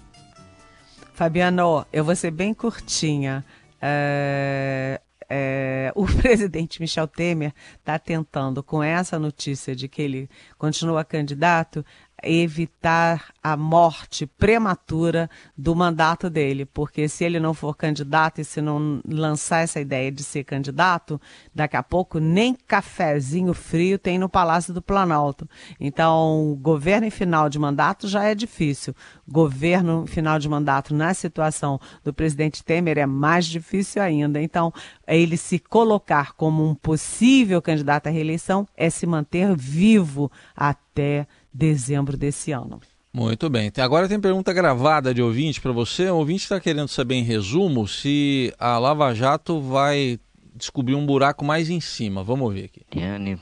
Fabiano, 1.14 1.86
eu 1.94 2.04
vou 2.04 2.16
ser 2.16 2.32
bem 2.32 2.56
curtinha. 2.56 3.46
É, 3.80 5.00
é, 5.30 5.92
o 5.94 6.08
presidente 6.18 6.82
Michel 6.82 7.08
Temer 7.08 7.54
está 7.78 8.00
tentando, 8.00 8.64
com 8.64 8.82
essa 8.82 9.20
notícia 9.20 9.76
de 9.76 9.88
que 9.88 10.02
ele 10.02 10.28
continua 10.58 11.06
candidato, 11.06 11.86
evitar 12.24 13.34
a 13.42 13.56
morte 13.56 14.26
prematura 14.26 15.30
do 15.58 15.76
mandato 15.76 16.30
dele, 16.30 16.66
porque 16.66 17.08
se 17.08 17.24
ele 17.24 17.40
não 17.40 17.54
for 17.54 17.76
candidato 17.76 18.42
e 18.42 18.46
se 18.46 18.62
não 18.62 19.02
lançar 19.08 19.60
essa 19.60 19.80
ideia 19.80 20.12
de 20.12 20.24
ser 20.24 20.44
candidato, 20.44 21.20
daqui 21.54 21.78
a 21.78 21.84
pouco 21.84 22.20
nem 22.20 22.54
cafezinho 22.54 23.54
frio 23.54 23.98
tem 23.98 24.18
no 24.18 24.30
Palácio 24.30 24.74
do 24.74 24.82
Planalto. 24.82 25.48
Então, 25.80 26.58
governo 26.62 27.08
em 27.08 27.12
final 27.12 27.50
de 27.50 27.60
mandato 27.60 28.08
já 28.08 28.24
é 28.24 28.36
difícil. 28.36 28.94
Governo 29.28 30.04
em 30.04 30.08
final 30.08 30.40
de 30.40 30.50
mandato 30.50 30.94
na 30.94 31.14
situação 31.14 31.80
do 32.04 32.14
presidente 32.14 32.64
Temer 32.64 32.98
é 32.98 33.06
mais 33.06 33.46
difícil 33.46 34.02
ainda. 34.02 34.42
Então, 34.42 34.74
ele 35.08 35.38
se 35.38 35.60
colocar 35.60 36.34
como 36.34 36.68
um 36.68 36.76
possível 36.76 37.62
candidato 37.62 38.08
à 38.08 38.10
reeleição 38.10 38.68
é 38.76 38.90
se 38.90 39.06
manter 39.06 39.56
vivo 39.56 40.32
até 40.56 41.28
dezembro 41.54 42.18
desse 42.18 42.52
ano. 42.52 42.80
Muito 43.12 43.50
bem. 43.50 43.72
Agora 43.78 44.08
tem 44.08 44.20
pergunta 44.20 44.54
gravada 44.54 45.14
de 45.14 45.22
ouvinte 45.22 45.60
para 45.60 45.72
você. 45.72 46.10
O 46.10 46.18
ouvinte 46.18 46.44
está 46.44 46.60
querendo 46.60 46.88
saber, 46.88 47.16
em 47.16 47.24
resumo, 47.24 47.88
se 47.88 48.54
a 48.60 48.78
Lava 48.78 49.14
Jato 49.16 49.60
vai 49.60 50.20
descobrir 50.56 50.94
um 50.94 51.06
buraco 51.06 51.44
mais 51.44 51.70
em 51.70 51.82
cima. 51.82 52.24
Vamos 52.24 52.54
ver 52.54 52.66
aqui. 52.66 52.82
Liane, 52.94 53.40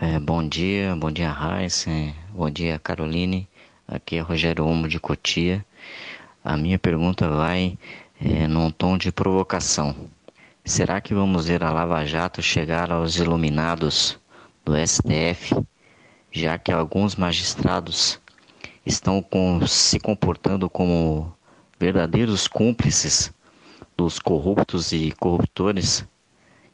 é, 0.00 0.18
bom 0.18 0.46
dia. 0.46 0.96
Bom 0.96 1.10
dia, 1.10 1.30
Raíssa. 1.30 1.90
Bom 2.34 2.48
dia, 2.48 2.78
Caroline. 2.78 3.46
Aqui 3.86 4.16
é 4.16 4.20
Rogério 4.20 4.66
Omo 4.66 4.88
de 4.88 4.98
Cotia. 4.98 5.64
A 6.42 6.56
minha 6.56 6.78
pergunta 6.78 7.28
vai 7.28 7.76
é, 8.18 8.48
num 8.48 8.70
tom 8.70 8.96
de 8.96 9.12
provocação. 9.12 9.94
Será 10.64 11.00
que 11.00 11.12
vamos 11.12 11.46
ver 11.46 11.62
a 11.62 11.70
Lava 11.70 12.04
Jato 12.06 12.40
chegar 12.40 12.90
aos 12.90 13.16
iluminados 13.16 14.18
do 14.64 14.72
STF 14.74 15.54
já 16.32 16.58
que 16.58 16.72
alguns 16.72 17.14
magistrados 17.14 18.18
estão 18.86 19.22
com, 19.22 19.64
se 19.66 20.00
comportando 20.00 20.68
como 20.68 21.32
verdadeiros 21.78 22.48
cúmplices 22.48 23.32
dos 23.96 24.18
corruptos 24.18 24.92
e 24.92 25.12
corruptores 25.12 26.04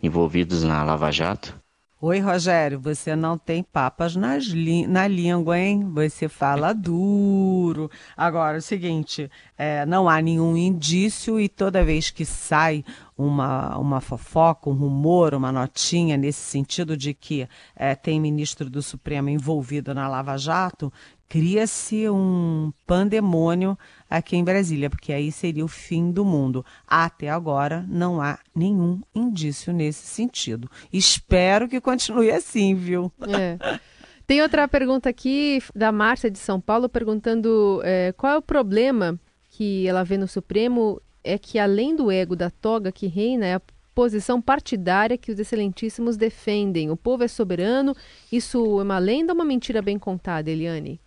envolvidos 0.03 0.63
na 0.63 0.83
Lava 0.85 1.11
Jato? 1.11 1.59
Oi, 2.01 2.21
Rogério, 2.21 2.79
você 2.79 3.17
não 3.17 3.37
tem 3.37 3.61
papas 3.61 4.15
nas 4.15 4.47
na 4.87 5.09
língua, 5.09 5.59
hein? 5.59 5.83
Você 5.95 6.29
fala 6.29 6.73
duro. 6.73 7.91
Agora, 8.17 8.59
é 8.59 8.61
o 8.61 8.63
seguinte, 8.63 9.29
é, 9.57 9.85
não 9.85 10.09
há 10.09 10.23
nenhum 10.23 10.57
indício 10.57 11.41
e 11.41 11.49
toda 11.49 11.85
vez 11.85 12.09
que 12.09 12.25
sai 12.25 12.85
uma, 13.17 13.77
uma 13.77 14.01
fofoca, 14.01 14.71
um 14.71 14.75
rumor, 14.75 15.35
uma 15.35 15.51
notinha 15.51 16.17
nesse 16.17 16.39
sentido 16.39 16.97
de 16.97 17.13
que 17.13 17.49
é, 17.75 17.97
tem 17.97 18.21
ministro 18.21 18.71
do 18.71 18.81
Supremo 18.81 19.29
envolvido 19.29 19.93
na 19.93 20.07
Lava 20.07 20.39
Jato, 20.39 20.93
cria-se 21.29 22.09
um 22.09 22.73
pandemônio 22.87 23.77
aqui 24.09 24.37
em 24.37 24.45
Brasília, 24.45 24.89
porque 24.91 25.13
aí 25.13 25.31
seria 25.31 25.65
o 25.65 25.69
fim 25.69 26.11
do 26.11 26.25
mundo. 26.25 26.65
Até 26.87 27.29
agora 27.29 27.85
não 27.89 28.21
há 28.21 28.39
nenhum 28.55 29.01
indício 29.15 29.73
nesse 29.73 30.07
sentido. 30.07 30.71
Espero 30.93 31.69
que 31.69 31.81
continue 31.81 32.31
assim, 32.31 32.75
viu? 32.75 33.13
É. 33.29 33.79
Tem 34.27 34.43
outra 34.43 34.69
pergunta 34.69 35.09
aqui 35.09 35.63
da 35.75 35.91
Márcia 35.91 36.31
de 36.31 36.39
São 36.39 36.61
Paulo 36.61 36.89
perguntando 36.89 37.81
é, 37.83 38.13
qual 38.17 38.35
é 38.35 38.37
o 38.37 38.43
problema 38.43 39.19
que 39.51 39.89
ela 39.89 40.05
vê 40.05 40.19
no 40.19 40.29
Supremo 40.29 41.01
é 41.25 41.39
que 41.39 41.59
além 41.59 41.97
do 41.97 42.11
ego 42.11 42.37
da 42.37 42.51
toga 42.51 42.93
que 42.93 43.07
reina 43.07 43.47
é 43.47 43.55
a 43.55 43.63
posição 43.95 44.41
partidária 44.41 45.19
que 45.19 45.33
os 45.33 45.41
excelentíssimos 45.41 46.17
defendem. 46.17 46.89
O 46.89 46.97
povo 46.97 47.25
é 47.25 47.29
soberano. 47.29 47.97
Isso 48.31 48.79
é 48.79 48.83
uma 48.85 48.99
lenda 48.99 49.33
ou 49.33 49.39
uma 49.39 49.45
mentira 49.45 49.83
bem 49.83 49.99
contada, 49.99 50.49
Eliane? 50.49 51.01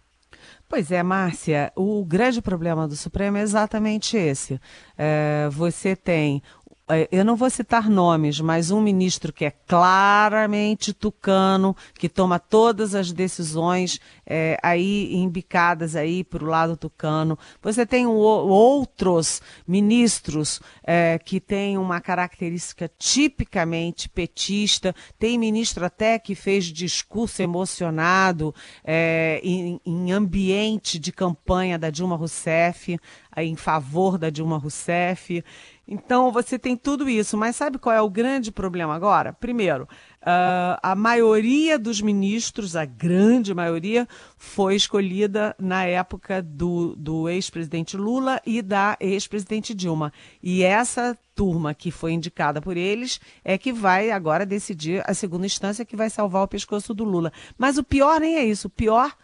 Pois 0.72 0.90
é, 0.90 1.04
Márcia, 1.04 1.70
o 1.75 2.06
grande 2.06 2.42
problema 2.42 2.88
do 2.88 2.96
Supremo 2.96 3.36
é 3.36 3.42
exatamente 3.42 4.16
esse. 4.16 4.58
É, 4.98 5.50
você 5.51 5.98
tem 5.98 6.42
é, 6.90 7.08
eu 7.10 7.24
não 7.24 7.38
vou 7.38 7.50
citar 7.50 7.90
nomes, 7.90 8.42
mas 8.42 8.70
um 8.70 8.82
ministro 8.82 9.32
que 9.32 9.46
é 9.46 9.51
claramente 9.51 10.94
tucano, 10.94 11.76
que 11.93 12.10
toma 12.10 12.38
todas 12.38 12.95
as 12.95 13.13
decisões 13.13 14.00
é, 14.34 14.58
aí 14.63 15.13
embicadas 15.13 15.94
aí 15.94 16.24
para 16.24 16.41
o 16.41 16.48
lado 16.48 16.78
tucano. 16.78 17.38
Você 17.62 17.86
tem 17.86 18.08
um, 18.08 18.15
outros 18.15 19.41
ministros 19.67 20.62
é, 20.88 21.20
que 21.20 21.41
têm 21.41 21.78
uma 21.78 22.00
característica 22.00 22.89
tipicamente 22.98 24.08
petista. 24.08 24.96
Tem 25.20 25.38
ministro 25.38 25.84
até 25.84 26.17
que 26.17 26.34
fez 26.34 26.63
discurso 26.65 27.41
emocionado 27.41 28.56
é, 28.86 29.41
em, 29.44 29.82
em 29.86 30.13
ambiente 30.13 30.98
de 30.98 31.12
campanha 31.12 31.78
da 31.78 31.89
Dilma 31.89 32.15
Rousseff, 32.15 32.98
em 33.36 33.56
favor 33.58 34.17
da 34.17 34.30
Dilma 34.30 34.58
Rousseff. 34.58 35.44
Então 35.86 36.32
você 36.32 36.58
tem 36.58 36.78
tudo 36.78 37.10
isso, 37.10 37.38
mas 37.38 37.58
sabe 37.58 37.78
qual 37.78 37.94
é 37.94 38.02
o 38.02 38.10
grande 38.10 38.50
problema 38.50 38.96
agora? 38.96 39.34
Primeiro, 39.34 39.89
uh, 40.21 40.79
a 40.81 40.95
maioria 40.95 41.77
dos 41.77 42.01
ministros, 42.01 42.75
a 42.75 42.86
grande 42.86 43.53
maioria, 43.53 44.07
foi 44.38 44.75
escolhida 44.75 45.55
na 45.60 45.86
época 45.86 46.41
do, 46.41 46.95
do 46.95 47.29
ex-presidente 47.29 47.97
Lula 47.97 48.41
e 48.45 48.62
da 48.62 48.97
ex-presidente 48.99 49.73
Dilma. 49.73 50.13
E 50.41 50.63
essa 50.63 51.17
turma 51.36 51.73
que 51.73 51.91
foi 51.91 52.13
indicada 52.13 52.62
por 52.62 52.77
eles 52.77 53.19
é 53.43 53.57
que 53.57 53.73
vai 53.73 54.12
agora 54.12 54.45
decidir 54.45 55.03
a 55.10 55.13
segunda 55.13 55.45
instância 55.45 55.86
que 55.86 55.95
vai 55.95 56.10
salvar 56.10 56.43
o 56.43 56.47
pescoço 56.47 56.93
do 56.93 57.03
Lula. 57.03 57.31
Mas 57.57 57.77
o 57.77 57.84
pior 57.84 58.19
nem 58.19 58.36
é 58.36 58.45
isso. 58.45 58.67
O 58.67 58.71
pior 58.71 59.15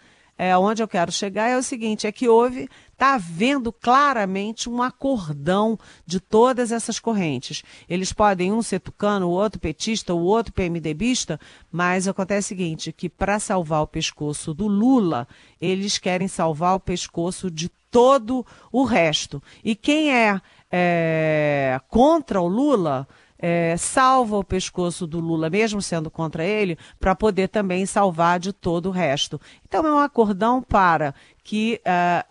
onde 0.60 0.84
eu 0.84 0.88
quero 0.88 1.12
chegar 1.12 1.47
é 1.47 1.58
o 1.58 1.63
seguinte: 1.63 2.06
é 2.06 2.12
que 2.12 2.28
houve, 2.28 2.69
está 2.91 3.15
havendo 3.15 3.71
claramente 3.71 4.69
um 4.69 4.82
acordão 4.82 5.78
de 6.06 6.19
todas 6.19 6.71
essas 6.71 7.00
correntes. 7.00 7.63
Eles 7.89 8.13
podem 8.13 8.52
um 8.52 8.62
ser 8.62 8.80
tucano, 8.80 9.28
o 9.28 9.32
outro 9.32 9.60
petista, 9.60 10.13
o 10.13 10.21
outro 10.21 10.54
PMDBista, 10.54 11.39
mas 11.71 12.08
acontece 12.08 12.47
o 12.47 12.50
seguinte: 12.50 12.91
que 12.91 13.10
para 13.10 13.39
salvar 13.39 13.82
o 13.82 13.88
pescoço 13.88 14.54
do 14.54 14.67
Lula, 14.67 15.28
eles 15.60 15.97
querem 15.97 16.28
salvar 16.28 16.76
o 16.76 16.80
pescoço 16.80 17.50
de 17.50 17.69
todo 17.91 18.45
o 18.71 18.84
resto. 18.84 19.41
E 19.63 19.76
quem 19.76 20.13
é, 20.13 20.39
é 20.71 21.80
contra 21.88 22.41
o 22.41 22.47
Lula 22.47 23.08
é, 23.39 23.76
salva 23.78 24.38
o 24.38 24.43
pescoço 24.43 25.06
do 25.06 25.19
Lula, 25.19 25.50
mesmo 25.50 25.82
sendo 25.82 26.10
contra 26.10 26.43
ele, 26.43 26.78
para 27.00 27.15
poder 27.15 27.50
também 27.50 27.86
salvar 27.86 28.39
de 28.39 28.52
todo 28.52 28.88
o 28.88 28.91
resto. 28.91 29.39
Então 29.67 29.86
é 29.86 29.93
um 29.93 30.00
acordão 30.00 30.62
para 30.62 31.13
que 31.43 31.82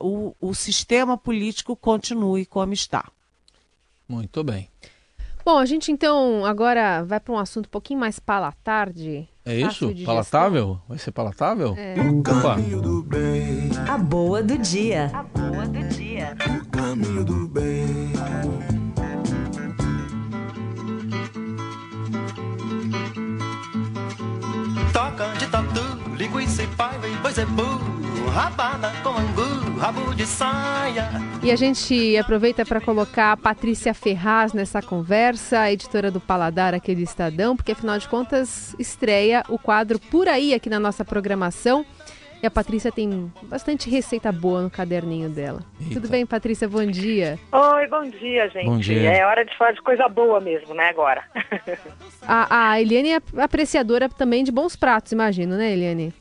uh, 0.00 0.34
o, 0.40 0.48
o 0.48 0.54
sistema 0.54 1.16
político 1.16 1.76
continue 1.76 2.44
como 2.44 2.72
está. 2.72 3.08
Muito 4.08 4.44
bem. 4.44 4.68
Bom, 5.44 5.58
a 5.58 5.64
gente 5.64 5.92
então 5.92 6.44
agora 6.44 7.04
vai 7.04 7.20
para 7.20 7.32
um 7.32 7.38
assunto 7.38 7.66
um 7.66 7.70
pouquinho 7.70 8.00
mais 8.00 8.18
palatarde. 8.18 9.28
É 9.44 9.54
isso? 9.54 9.94
Palatável? 10.04 10.80
Vai 10.88 10.98
ser 10.98 11.12
palatável? 11.12 11.72
É. 11.78 11.94
O 12.00 12.20
caminho 12.20 12.82
do 12.82 13.00
bem. 13.04 13.70
A 13.88 13.96
boa 13.96 14.42
do 14.42 14.58
dia. 14.58 15.08
A 15.14 15.22
boa 15.22 15.66
do 15.66 15.88
dia. 15.88 16.36
O 16.60 16.68
caminho 16.68 17.24
do 17.24 17.46
bem. 17.46 18.85
Zebu, 27.36 27.62
rabada 28.32 28.90
com 29.02 29.10
angu, 29.10 29.78
rabo 29.78 30.14
de 30.14 30.24
saia. 30.24 31.10
E 31.42 31.52
a 31.52 31.56
gente 31.56 32.16
aproveita 32.16 32.64
para 32.64 32.80
colocar 32.80 33.32
a 33.32 33.36
Patrícia 33.36 33.92
Ferraz 33.92 34.54
nessa 34.54 34.80
conversa, 34.80 35.70
editora 35.70 36.10
do 36.10 36.18
Paladar 36.18 36.72
aqui 36.72 36.94
do 36.94 37.02
Estadão, 37.02 37.54
porque 37.54 37.72
afinal 37.72 37.98
de 37.98 38.08
contas 38.08 38.74
estreia 38.78 39.42
o 39.50 39.58
quadro 39.58 39.98
Por 39.98 40.28
Aí 40.28 40.54
aqui 40.54 40.70
na 40.70 40.80
nossa 40.80 41.04
programação. 41.04 41.84
E 42.42 42.46
a 42.46 42.50
Patrícia 42.50 42.90
tem 42.90 43.30
bastante 43.42 43.90
receita 43.90 44.32
boa 44.32 44.62
no 44.62 44.70
caderninho 44.70 45.28
dela. 45.28 45.60
Eita. 45.78 45.92
Tudo 45.92 46.08
bem, 46.08 46.24
Patrícia? 46.24 46.66
Bom 46.66 46.86
dia. 46.86 47.38
Oi, 47.52 47.86
bom 47.88 48.08
dia, 48.08 48.48
gente. 48.48 48.64
Bom 48.64 48.78
dia. 48.78 49.10
É 49.12 49.26
hora 49.26 49.44
de 49.44 49.54
falar 49.58 49.72
de 49.72 49.82
coisa 49.82 50.08
boa 50.08 50.40
mesmo, 50.40 50.72
né, 50.72 50.88
agora. 50.88 51.22
a, 52.26 52.70
a 52.70 52.80
Eliane 52.80 53.10
é 53.10 53.42
apreciadora 53.42 54.08
também 54.08 54.42
de 54.42 54.50
bons 54.50 54.74
pratos, 54.74 55.12
imagino, 55.12 55.54
né, 55.54 55.70
Eliane? 55.70 56.14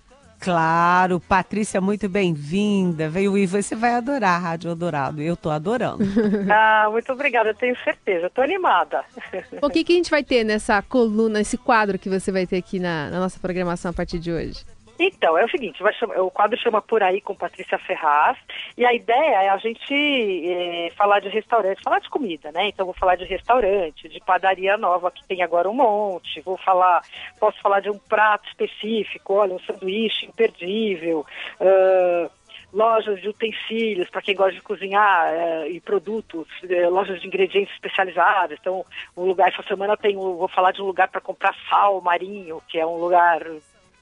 Claro, 0.45 1.19
Patrícia, 1.19 1.81
muito 1.81 2.08
bem-vinda. 2.08 3.10
Veio 3.10 3.36
e 3.36 3.47
você 3.47 3.75
vai 3.75 3.95
adorar 3.95 4.36
a 4.36 4.38
Rádio 4.38 4.69
Eldorado. 4.69 5.19
Eu 5.19 5.36
tô 5.36 5.49
adorando. 5.49 6.03
ah, 6.53 6.88
muito 6.91 7.12
obrigada, 7.12 7.49
eu 7.49 7.55
tenho 7.55 7.75
certeza. 7.84 8.29
Tô 8.29 8.43
animada. 8.43 9.03
O 9.60 9.69
que, 9.69 9.84
que 9.84 9.93
a 9.93 9.95
gente 9.95 10.12
vai 10.12 10.23
ter 10.23 10.43
nessa 10.43 10.81
coluna, 10.84 11.41
esse 11.41 11.58
quadro 11.58 11.97
que 11.97 12.08
você 12.10 12.31
vai 12.31 12.45
ter 12.45 12.58
aqui 12.58 12.79
na, 12.79 13.10
na 13.10 13.19
nossa 13.19 13.39
programação 13.39 13.89
a 13.89 13.93
partir 13.93 14.19
de 14.19 14.31
hoje? 14.31 14.63
Então, 14.97 15.38
é 15.38 15.43
o 15.43 15.49
seguinte, 15.49 15.84
chamar, 15.99 16.21
o 16.21 16.31
quadro 16.31 16.58
chama 16.58 16.81
Por 16.81 17.03
Aí 17.03 17.19
com 17.19 17.36
Patrícia 17.36 17.77
Ferraz, 17.77 18.38
e 18.77 18.86
a 18.86 18.93
ideia 18.93 19.43
é 19.43 19.49
a 19.49 19.58
gente 19.58 19.93
é, 19.93 20.91
falar 20.95 21.19
de 21.19 21.27
restaurante, 21.27 21.84
falar 21.84 21.99
de 21.99 22.10
comida, 22.10 22.51
né? 22.51 22.69
Então, 22.69 22.86
vou 22.86 22.95
falar 22.95 23.15
de 23.15 23.25
restaurante, 23.25 24.08
de 24.08 24.19
padaria 24.21 24.77
nova, 24.77 25.12
que 25.12 25.25
tem 25.27 25.41
agora 25.43 25.69
um 25.69 25.73
monte, 25.73 26.41
vou 26.41 26.58
falar, 26.58 27.01
posso 27.39 27.60
falar 27.62 27.81
de 27.81 27.89
um 27.89 27.97
prato 27.97 28.47
específico, 28.47 29.34
olha, 29.34 29.53
um 29.53 29.60
sanduíche 29.60 30.25
imperdível, 30.25 31.25
uh, 31.60 32.31
lojas 32.71 33.21
de 33.21 33.27
utensílios 33.27 34.10
para 34.10 34.21
quem 34.21 34.36
gosta 34.36 34.53
de 34.53 34.62
cozinhar 34.62 35.34
uh, 35.34 35.67
e 35.67 35.81
produtos, 35.81 36.47
uh, 36.63 36.89
lojas 36.89 37.19
de 37.19 37.27
ingredientes 37.27 37.73
especializados. 37.73 38.58
Então, 38.60 38.86
um 39.15 39.25
lugar 39.25 39.49
essa 39.49 39.63
semana 39.63 39.97
tem, 39.97 40.15
vou 40.15 40.47
falar 40.47 40.71
de 40.71 40.81
um 40.81 40.86
lugar 40.86 41.10
para 41.10 41.19
comprar 41.19 41.53
sal 41.69 41.99
marinho, 41.99 42.62
que 42.69 42.79
é 42.79 42.86
um 42.86 42.97
lugar 42.97 43.41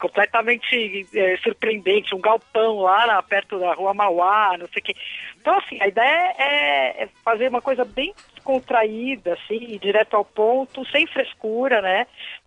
completamente 0.04 1.08
é, 1.16 1.38
surpreendente, 1.38 2.14
um 2.14 2.20
galpão 2.20 2.82
lá 2.82 3.24
perto 3.24 3.58
da 3.58 3.74
rua 3.74 3.94
Mauá, 3.94 4.58
não 4.60 4.68
sei 4.68 4.82
o 4.82 4.84
quê. 4.84 4.96
Então, 5.40 5.58
assim, 5.58 5.82
a 5.82 5.88
ideia 5.88 6.36
é, 6.38 7.04
é 7.04 7.10
fazer 7.24 7.48
uma 7.48 7.62
coisa 7.62 7.86
bem 7.86 8.14
contraída, 8.44 9.34
assim, 9.34 9.80
direto 9.82 10.16
ao 10.16 10.26
ponto, 10.26 10.86
sem 10.92 11.08
frescura, 11.08 11.82
né? 11.82 12.06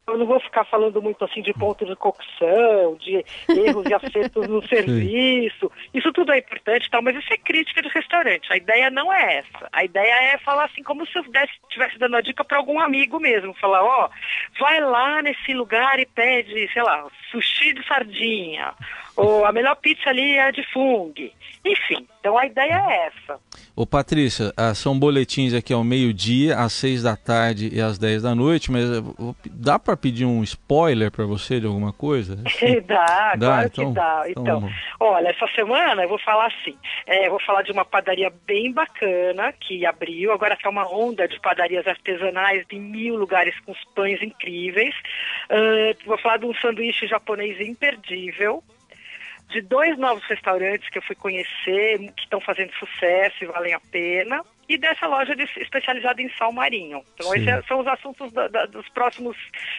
Eu 0.09 0.19
não 0.19 0.27
vou 0.27 0.39
ficar 0.39 0.65
falando 0.65 1.03
muito 1.03 1.25
assim 1.25 1.43
de 1.43 1.53
ponto 1.53 1.85
de 1.85 1.97
cocção, 1.97 2.97
de 3.01 3.25
erros 3.49 3.85
e 3.91 3.93
acertos 3.93 4.47
no 4.47 4.63
serviço. 4.69 5.69
Isso 5.93 6.13
tudo 6.13 6.31
é 6.31 6.39
importante, 6.39 6.89
tal, 6.89 7.03
mas 7.03 7.17
isso 7.17 7.33
é 7.33 7.37
crítica 7.37 7.83
de 7.83 7.89
restaurante. 7.89 8.53
A 8.53 8.57
ideia 8.57 8.89
não 8.89 9.13
é 9.13 9.39
essa. 9.39 9.69
A 9.73 9.85
ideia 9.85 10.33
é 10.33 10.39
falar 10.39 10.67
assim, 10.67 10.85
como 10.85 11.05
se 11.09 11.19
eu 11.19 11.23
estivesse 11.23 11.99
dando 11.99 12.15
a 12.15 12.21
dica 12.21 12.45
para 12.45 12.57
algum 12.57 12.79
amigo 12.79 13.19
mesmo. 13.19 13.53
Falar, 13.55 13.83
ó, 13.83 14.07
oh, 14.07 14.61
vai 14.61 14.81
lá 14.81 15.21
nesse 15.23 15.53
lugar 15.53 15.99
e 15.99 16.07
pede, 16.07 16.73
sei 16.73 16.85
lá, 16.85 17.05
sushi 17.33 17.73
de 17.73 17.85
sardinha. 17.85 18.75
Ou 19.17 19.45
a 19.45 19.51
melhor 19.51 19.75
pizza 19.75 20.09
ali 20.11 20.37
é 20.37 20.53
de 20.53 20.63
fung. 20.73 21.15
Enfim, 21.65 22.07
então 22.21 22.39
a 22.39 22.47
ideia 22.47 22.81
é 22.89 23.07
essa. 23.07 23.41
Ô 23.75 23.87
Patrícia, 23.87 24.53
ah, 24.57 24.75
são 24.75 24.99
boletins 24.99 25.53
aqui 25.53 25.73
ao 25.73 25.83
meio-dia, 25.83 26.59
às 26.59 26.73
seis 26.73 27.03
da 27.03 27.17
tarde 27.17 27.71
e 27.73 27.81
às 27.81 27.99
dez 27.99 28.23
da 28.23 28.35
noite, 28.35 28.71
mas 28.71 28.85
eh, 28.85 29.03
dá 29.51 29.79
para 29.79 29.96
pedir 29.97 30.25
um 30.25 30.43
spoiler 30.43 31.11
para 31.11 31.25
você 31.25 31.59
de 31.61 31.67
alguma 31.67 31.93
coisa? 31.93 32.37
dá, 32.87 33.35
dá, 33.37 33.39
claro 33.39 33.67
então, 33.67 33.89
que 33.89 33.95
dá. 33.95 34.25
Então, 34.29 34.43
então 34.43 34.71
olha, 35.01 35.29
essa 35.29 35.47
semana 35.55 36.03
eu 36.03 36.09
vou 36.09 36.19
falar 36.19 36.47
assim, 36.47 36.77
é, 37.07 37.29
vou 37.29 37.41
falar 37.41 37.63
de 37.63 37.73
uma 37.73 37.85
padaria 37.85 38.33
bem 38.47 38.73
bacana 38.73 39.53
que 39.53 39.87
abriu, 39.87 40.33
agora 40.33 40.57
é 40.63 40.69
uma 40.69 40.89
onda 40.93 41.29
de 41.29 41.39
padarias 41.41 41.87
artesanais 41.87 42.65
em 42.71 42.81
mil 42.81 43.17
lugares 43.17 43.59
com 43.61 43.73
os 43.73 43.85
pães 43.95 44.21
incríveis. 44.23 44.95
Uh, 45.51 45.97
vou 46.07 46.19
falar 46.19 46.39
de 46.39 46.47
um 46.47 46.55
sanduíche 46.55 47.07
japonês 47.07 47.61
imperdível, 47.61 48.63
de 49.49 49.61
dois 49.61 49.97
novos 49.97 50.25
restaurantes 50.25 50.89
que 50.89 50.99
eu 50.99 51.03
fui 51.03 51.15
conhecer, 51.15 51.99
que 52.17 52.23
estão 52.23 52.41
fazendo 52.41 52.73
sucesso 52.75 53.37
e 53.43 53.47
valem 53.47 53.75
a 53.75 53.81
pena, 53.81 54.43
e 54.69 54.77
dessa 54.79 55.07
loja 55.07 55.35
de, 55.35 55.45
especializada 55.61 56.21
em 56.21 56.31
sal 56.37 56.53
marinho. 56.53 57.03
Então, 57.15 57.31
Sim. 57.31 57.37
esses 57.37 57.49
é, 57.49 57.63
são 57.63 57.81
os 57.81 57.87
assuntos 57.87 58.33
da, 58.33 58.49
da, 58.49 58.67
dos 58.67 58.89
próximos, 58.89 59.37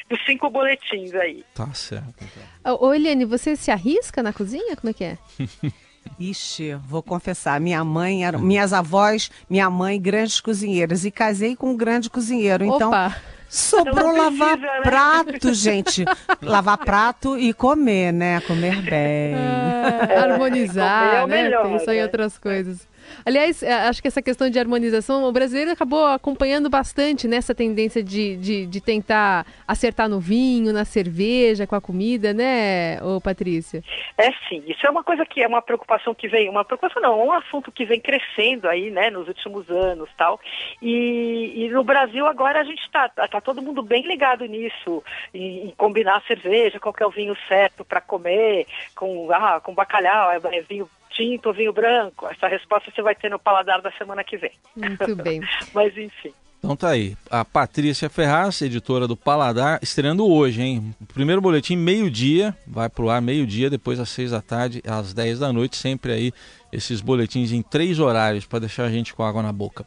dos 0.09 0.23
cinco 0.25 0.49
boletins 0.49 1.13
aí. 1.13 1.43
Tá 1.53 1.73
certo. 1.73 2.13
Então. 2.21 2.77
Ô, 2.79 2.93
Eliane, 2.93 3.25
você 3.25 3.55
se 3.55 3.71
arrisca 3.71 4.23
na 4.23 4.33
cozinha? 4.33 4.75
Como 4.75 4.89
é 4.89 4.93
que 4.93 5.03
é? 5.03 5.17
Ixi, 6.19 6.73
vou 6.87 7.03
confessar, 7.03 7.59
minha 7.59 7.83
mãe, 7.83 8.25
era, 8.25 8.37
minhas 8.37 8.71
avós, 8.71 9.29
minha 9.49 9.69
mãe, 9.69 10.01
grandes 10.01 10.39
cozinheiras, 10.39 11.03
e 11.03 11.11
casei 11.11 11.55
com 11.55 11.71
um 11.71 11.77
grande 11.77 12.09
cozinheiro, 12.09 12.63
então... 12.63 12.89
Opa. 12.89 13.15
Sobrou 13.49 14.11
lavar 14.11 14.57
né? 14.57 14.81
prato, 14.83 15.53
gente. 15.53 16.03
lavar 16.41 16.77
prato 16.77 17.37
e 17.37 17.53
comer, 17.53 18.11
né? 18.11 18.41
Comer 18.41 18.81
bem. 18.81 19.35
Ah, 19.35 20.23
harmonizar, 20.23 21.23
é, 21.23 21.27
né? 21.27 21.43
Melhor, 21.43 21.69
Pensar 21.69 21.91
né? 21.93 21.99
em 21.99 22.03
outras 22.03 22.37
coisas. 22.37 22.85
Aliás, 23.25 23.63
é, 23.63 23.73
acho 23.73 24.01
que 24.01 24.07
essa 24.07 24.21
questão 24.21 24.49
de 24.49 24.59
harmonização, 24.59 25.23
o 25.23 25.31
brasileiro 25.31 25.71
acabou 25.71 26.05
acompanhando 26.05 26.69
bastante 26.69 27.27
nessa 27.27 27.53
tendência 27.53 28.03
de, 28.03 28.37
de, 28.37 28.65
de, 28.65 28.81
tentar 28.81 29.45
acertar 29.67 30.07
no 30.07 30.19
vinho, 30.19 30.71
na 30.73 30.85
cerveja, 30.85 31.67
com 31.67 31.75
a 31.75 31.81
comida, 31.81 32.33
né, 32.33 33.01
ô 33.01 33.19
Patrícia? 33.19 33.83
É 34.17 34.31
sim, 34.47 34.63
isso 34.67 34.85
é 34.85 34.89
uma 34.89 35.03
coisa 35.03 35.25
que 35.25 35.41
é 35.41 35.47
uma 35.47 35.61
preocupação 35.61 36.13
que 36.13 36.27
vem, 36.27 36.49
uma 36.49 36.63
preocupação 36.63 37.01
não, 37.01 37.27
um 37.27 37.31
assunto 37.31 37.71
que 37.71 37.85
vem 37.85 37.99
crescendo 37.99 38.67
aí, 38.67 38.89
né, 38.89 39.09
nos 39.09 39.27
últimos 39.27 39.69
anos 39.69 40.09
tal. 40.17 40.39
E, 40.81 41.53
e 41.55 41.69
no 41.69 41.83
Brasil 41.83 42.25
agora 42.25 42.61
a 42.61 42.63
gente 42.63 42.81
está 42.81 43.09
tá 43.09 43.41
todo 43.41 43.61
mundo 43.61 43.81
bem 43.81 44.05
ligado 44.07 44.45
nisso, 44.45 45.03
em, 45.33 45.67
em 45.67 45.73
combinar 45.77 46.17
a 46.17 46.21
cerveja, 46.21 46.79
qual 46.79 46.95
é 46.99 47.05
o 47.05 47.11
vinho 47.11 47.35
certo 47.47 47.83
para 47.83 48.01
comer, 48.01 48.65
com, 48.95 49.29
ah, 49.31 49.59
com 49.61 49.73
bacalhau, 49.73 50.31
é, 50.31 50.57
é 50.57 50.61
vinho 50.61 50.89
tinto 51.09 51.47
ou 51.47 51.53
vinho 51.53 51.73
branco? 51.73 52.27
Essa 52.27 52.47
resposta 52.47 52.91
você 52.93 53.01
vai 53.01 53.15
ter 53.15 53.29
no 53.29 53.39
paladar 53.39 53.81
da 53.81 53.91
semana 53.93 54.23
que 54.23 54.37
vem. 54.37 54.51
Muito 54.75 55.15
bem. 55.17 55.41
Mas 55.73 55.97
enfim. 55.97 56.33
Então 56.59 56.75
tá 56.75 56.89
aí, 56.89 57.15
a 57.29 57.45
Patrícia 57.45 58.09
Ferraz, 58.09 58.61
editora 58.63 59.07
do 59.07 59.15
Paladar, 59.15 59.79
estreando 59.81 60.27
hoje, 60.27 60.63
hein? 60.63 60.95
Primeiro 61.13 61.39
boletim, 61.39 61.75
meio-dia, 61.75 62.55
vai 62.65 62.89
pro 62.89 63.09
ar 63.11 63.21
meio-dia, 63.21 63.69
depois 63.69 63.99
às 63.99 64.09
seis 64.09 64.31
da 64.31 64.41
tarde, 64.41 64.81
às 64.87 65.13
dez 65.13 65.37
da 65.37 65.53
noite, 65.53 65.77
sempre 65.77 66.11
aí 66.11 66.33
esses 66.73 66.99
boletins 66.99 67.51
em 67.51 67.61
três 67.61 67.99
horários 67.99 68.45
para 68.45 68.59
deixar 68.59 68.85
a 68.85 68.89
gente 68.89 69.13
com 69.13 69.23
água 69.23 69.43
na 69.43 69.53
boca. 69.53 69.85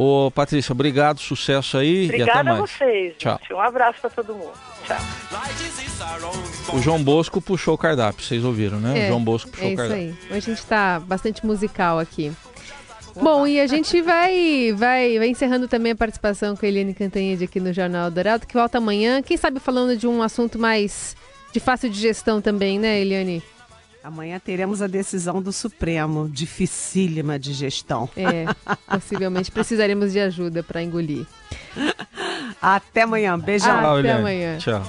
Ô 0.00 0.30
Patrícia, 0.30 0.70
obrigado, 0.72 1.18
sucesso 1.18 1.76
aí 1.76 2.04
Obrigada 2.04 2.30
e 2.30 2.30
até 2.30 2.42
mais. 2.44 2.56
a 2.56 2.60
vocês. 2.60 3.14
Tchau. 3.18 3.40
Um 3.50 3.60
abraço 3.60 4.00
para 4.00 4.10
todo 4.10 4.32
mundo. 4.32 4.52
Tchau. 4.86 4.96
O 6.72 6.80
João 6.80 7.02
Bosco 7.02 7.40
puxou 7.40 7.74
o 7.74 7.78
cardápio, 7.78 8.24
vocês 8.24 8.44
ouviram, 8.44 8.78
né? 8.78 8.96
É, 8.96 9.04
o 9.06 9.08
João 9.08 9.24
Bosco 9.24 9.50
puxou 9.50 9.70
é 9.70 9.72
o 9.72 9.76
cardápio. 9.76 10.10
Isso 10.10 10.18
aí. 10.20 10.28
Hoje 10.30 10.36
a 10.36 10.40
gente 10.54 10.58
está 10.58 11.00
bastante 11.00 11.44
musical 11.44 11.98
aqui. 11.98 12.30
Bom, 13.20 13.44
e 13.44 13.60
a 13.60 13.66
gente 13.66 14.00
vai, 14.00 14.72
vai, 14.72 15.18
vai 15.18 15.28
encerrando 15.30 15.66
também 15.66 15.90
a 15.90 15.96
participação 15.96 16.54
com 16.54 16.64
a 16.64 16.68
Eliane 16.68 16.94
Cantanhede 16.94 17.42
aqui 17.42 17.58
no 17.58 17.72
Jornal 17.72 18.08
Dourado, 18.08 18.46
que 18.46 18.54
volta 18.54 18.78
amanhã. 18.78 19.20
Quem 19.20 19.36
sabe 19.36 19.58
falando 19.58 19.96
de 19.96 20.06
um 20.06 20.22
assunto 20.22 20.60
mais 20.60 21.16
de 21.52 21.58
fácil 21.58 21.90
digestão 21.90 22.40
também, 22.40 22.78
né, 22.78 23.00
Eliane? 23.00 23.42
Amanhã 24.08 24.40
teremos 24.40 24.80
a 24.80 24.86
decisão 24.86 25.42
do 25.42 25.52
Supremo, 25.52 26.30
dificílima 26.30 27.38
de 27.38 27.52
gestão. 27.52 28.08
É, 28.16 28.46
possivelmente 28.90 29.50
precisaremos 29.50 30.12
de 30.12 30.18
ajuda 30.18 30.62
para 30.62 30.82
engolir. 30.82 31.26
Até 32.60 33.02
amanhã, 33.02 33.38
beijão. 33.38 33.98
Até 33.98 34.12
amanhã. 34.12 34.56
Tchau. 34.56 34.82